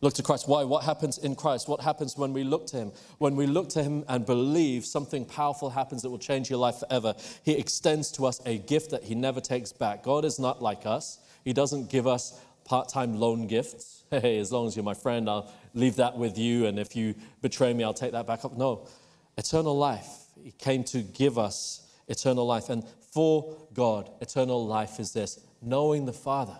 Look 0.00 0.14
to 0.14 0.22
Christ. 0.22 0.46
Why? 0.46 0.62
What 0.62 0.84
happens 0.84 1.18
in 1.18 1.34
Christ? 1.34 1.68
What 1.68 1.80
happens 1.80 2.16
when 2.16 2.32
we 2.32 2.44
look 2.44 2.66
to 2.68 2.76
Him? 2.76 2.92
When 3.18 3.34
we 3.34 3.46
look 3.46 3.68
to 3.70 3.82
Him 3.82 4.04
and 4.08 4.24
believe 4.24 4.84
something 4.84 5.24
powerful 5.24 5.70
happens 5.70 6.02
that 6.02 6.10
will 6.10 6.18
change 6.18 6.48
your 6.48 6.58
life 6.58 6.78
forever, 6.78 7.14
He 7.44 7.52
extends 7.52 8.12
to 8.12 8.26
us 8.26 8.40
a 8.46 8.58
gift 8.58 8.90
that 8.92 9.02
He 9.02 9.14
never 9.16 9.40
takes 9.40 9.72
back. 9.72 10.04
God 10.04 10.24
is 10.24 10.38
not 10.38 10.62
like 10.62 10.86
us, 10.86 11.18
He 11.44 11.52
doesn't 11.52 11.90
give 11.90 12.06
us 12.06 12.40
part 12.64 12.88
time 12.88 13.18
loan 13.18 13.46
gifts. 13.46 13.96
Hey, 14.10 14.38
as 14.38 14.50
long 14.50 14.66
as 14.66 14.74
you're 14.74 14.86
my 14.86 14.94
friend, 14.94 15.28
I'll 15.28 15.52
leave 15.74 15.96
that 15.96 16.16
with 16.16 16.38
you. 16.38 16.64
And 16.64 16.78
if 16.78 16.96
you 16.96 17.14
betray 17.42 17.74
me, 17.74 17.84
I'll 17.84 17.92
take 17.92 18.12
that 18.12 18.26
back 18.26 18.42
up. 18.42 18.56
No, 18.56 18.88
eternal 19.36 19.76
life. 19.76 20.08
He 20.42 20.52
came 20.52 20.82
to 20.84 21.02
give 21.02 21.36
us 21.36 21.82
eternal 22.08 22.46
life. 22.46 22.70
And 22.70 22.84
for 23.12 23.54
God, 23.74 24.10
eternal 24.22 24.66
life 24.66 24.98
is 24.98 25.12
this 25.12 25.40
knowing 25.60 26.06
the 26.06 26.12
Father 26.14 26.56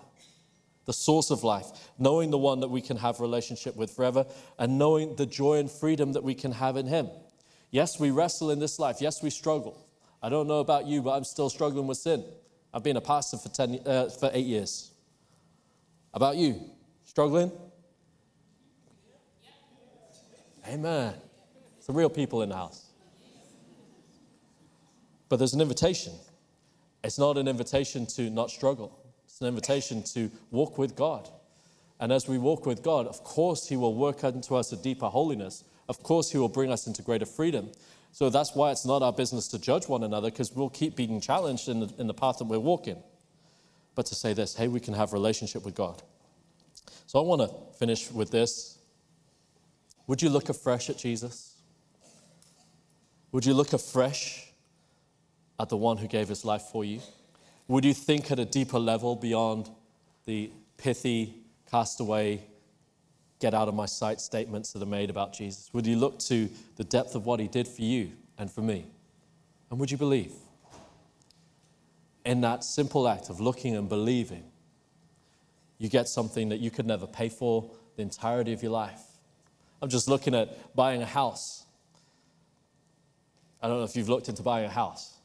the 0.88 0.92
source 0.94 1.30
of 1.30 1.44
life, 1.44 1.66
knowing 1.98 2.30
the 2.30 2.38
one 2.38 2.60
that 2.60 2.68
we 2.68 2.80
can 2.80 2.96
have 2.96 3.20
relationship 3.20 3.76
with 3.76 3.90
forever, 3.90 4.24
and 4.58 4.78
knowing 4.78 5.14
the 5.16 5.26
joy 5.26 5.58
and 5.58 5.70
freedom 5.70 6.14
that 6.14 6.24
we 6.24 6.34
can 6.34 6.50
have 6.50 6.78
in 6.78 6.86
Him. 6.86 7.10
Yes, 7.70 8.00
we 8.00 8.10
wrestle 8.10 8.50
in 8.50 8.58
this 8.58 8.78
life. 8.78 8.96
Yes, 8.98 9.22
we 9.22 9.28
struggle. 9.28 9.86
I 10.22 10.30
don't 10.30 10.48
know 10.48 10.60
about 10.60 10.86
you, 10.86 11.02
but 11.02 11.10
I'm 11.10 11.24
still 11.24 11.50
struggling 11.50 11.86
with 11.86 11.98
sin. 11.98 12.24
I've 12.72 12.82
been 12.82 12.96
a 12.96 13.02
pastor 13.02 13.36
for, 13.36 13.50
10, 13.50 13.80
uh, 13.84 14.08
for 14.08 14.30
eight 14.32 14.46
years. 14.46 14.90
About 16.14 16.36
you? 16.36 16.58
Struggling? 17.04 17.52
Amen. 20.66 21.12
Some 21.80 21.98
real 21.98 22.08
people 22.08 22.40
in 22.40 22.48
the 22.48 22.56
house. 22.56 22.86
But 25.28 25.36
there's 25.36 25.52
an 25.52 25.60
invitation. 25.60 26.14
It's 27.04 27.18
not 27.18 27.36
an 27.36 27.46
invitation 27.46 28.06
to 28.06 28.30
not 28.30 28.50
struggle. 28.50 28.98
It's 29.38 29.42
an 29.42 29.48
invitation 29.50 30.02
to 30.14 30.32
walk 30.50 30.78
with 30.78 30.96
God. 30.96 31.28
And 32.00 32.10
as 32.10 32.26
we 32.26 32.38
walk 32.38 32.66
with 32.66 32.82
God, 32.82 33.06
of 33.06 33.22
course, 33.22 33.68
He 33.68 33.76
will 33.76 33.94
work 33.94 34.24
into 34.24 34.56
us 34.56 34.72
a 34.72 34.76
deeper 34.76 35.06
holiness. 35.06 35.62
Of 35.88 36.02
course, 36.02 36.32
He 36.32 36.38
will 36.38 36.48
bring 36.48 36.72
us 36.72 36.88
into 36.88 37.02
greater 37.02 37.24
freedom. 37.24 37.70
So 38.10 38.30
that's 38.30 38.56
why 38.56 38.72
it's 38.72 38.84
not 38.84 39.00
our 39.00 39.12
business 39.12 39.46
to 39.48 39.60
judge 39.60 39.86
one 39.86 40.02
another, 40.02 40.28
because 40.28 40.50
we'll 40.50 40.70
keep 40.70 40.96
being 40.96 41.20
challenged 41.20 41.68
in 41.68 41.78
the, 41.78 41.94
in 41.98 42.08
the 42.08 42.14
path 42.14 42.38
that 42.38 42.46
we're 42.46 42.58
walking. 42.58 43.00
But 43.94 44.06
to 44.06 44.16
say 44.16 44.32
this, 44.32 44.56
hey, 44.56 44.66
we 44.66 44.80
can 44.80 44.94
have 44.94 45.12
relationship 45.12 45.64
with 45.64 45.76
God. 45.76 46.02
So 47.06 47.20
I 47.20 47.22
want 47.22 47.42
to 47.42 47.78
finish 47.78 48.10
with 48.10 48.32
this. 48.32 48.76
Would 50.08 50.20
you 50.20 50.30
look 50.30 50.48
afresh 50.48 50.90
at 50.90 50.98
Jesus? 50.98 51.54
Would 53.30 53.46
you 53.46 53.54
look 53.54 53.72
afresh 53.72 54.52
at 55.60 55.68
the 55.68 55.76
one 55.76 55.96
who 55.96 56.08
gave 56.08 56.28
his 56.28 56.44
life 56.44 56.62
for 56.72 56.84
you? 56.84 57.00
Would 57.68 57.84
you 57.84 57.92
think 57.92 58.30
at 58.30 58.38
a 58.38 58.46
deeper 58.46 58.78
level 58.78 59.14
beyond 59.14 59.68
the 60.24 60.50
pithy, 60.78 61.34
castaway 61.70 62.42
get 63.40 63.52
out 63.52 63.68
of 63.68 63.74
my 63.74 63.84
sight 63.84 64.20
statements 64.20 64.72
that 64.72 64.82
are 64.82 64.86
made 64.86 65.10
about 65.10 65.34
Jesus? 65.34 65.70
Would 65.74 65.86
you 65.86 65.96
look 65.96 66.18
to 66.20 66.48
the 66.76 66.84
depth 66.84 67.14
of 67.14 67.26
what 67.26 67.40
he 67.40 67.46
did 67.46 67.68
for 67.68 67.82
you 67.82 68.12
and 68.38 68.50
for 68.50 68.62
me? 68.62 68.86
And 69.70 69.78
would 69.78 69.90
you 69.90 69.98
believe? 69.98 70.32
In 72.24 72.40
that 72.40 72.64
simple 72.64 73.06
act 73.06 73.28
of 73.28 73.38
looking 73.38 73.76
and 73.76 73.86
believing, 73.86 74.44
you 75.76 75.90
get 75.90 76.08
something 76.08 76.48
that 76.48 76.60
you 76.60 76.70
could 76.70 76.86
never 76.86 77.06
pay 77.06 77.28
for 77.28 77.70
the 77.96 78.02
entirety 78.02 78.54
of 78.54 78.62
your 78.62 78.72
life. 78.72 79.02
I'm 79.82 79.90
just 79.90 80.08
looking 80.08 80.34
at 80.34 80.74
buying 80.74 81.02
a 81.02 81.06
house. 81.06 81.64
I 83.62 83.68
don't 83.68 83.78
know 83.78 83.84
if 83.84 83.94
you've 83.94 84.08
looked 84.08 84.30
into 84.30 84.42
buying 84.42 84.64
a 84.64 84.70
house. 84.70 85.17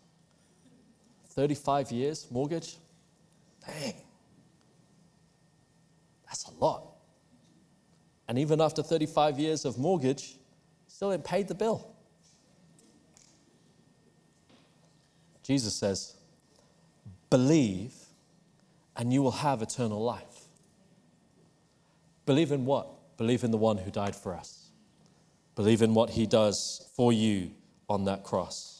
35 1.35 1.91
years 1.91 2.27
mortgage? 2.31 2.77
Dang. 3.65 3.93
That's 6.25 6.45
a 6.47 6.51
lot. 6.63 6.93
And 8.27 8.39
even 8.39 8.61
after 8.61 8.81
35 8.81 9.39
years 9.39 9.65
of 9.65 9.77
mortgage, 9.77 10.37
still 10.87 11.11
ain't 11.11 11.23
paid 11.23 11.47
the 11.47 11.55
bill. 11.55 11.93
Jesus 15.43 15.75
says, 15.75 16.15
Believe, 17.29 17.93
and 18.95 19.13
you 19.13 19.21
will 19.21 19.31
have 19.31 19.61
eternal 19.61 20.01
life. 20.01 20.47
Believe 22.25 22.51
in 22.51 22.65
what? 22.65 22.87
Believe 23.17 23.43
in 23.43 23.51
the 23.51 23.57
one 23.57 23.77
who 23.77 23.91
died 23.91 24.15
for 24.15 24.33
us. 24.33 24.69
Believe 25.55 25.81
in 25.81 25.93
what 25.93 26.11
he 26.11 26.25
does 26.25 26.89
for 26.95 27.13
you 27.13 27.51
on 27.89 28.05
that 28.05 28.23
cross. 28.23 28.72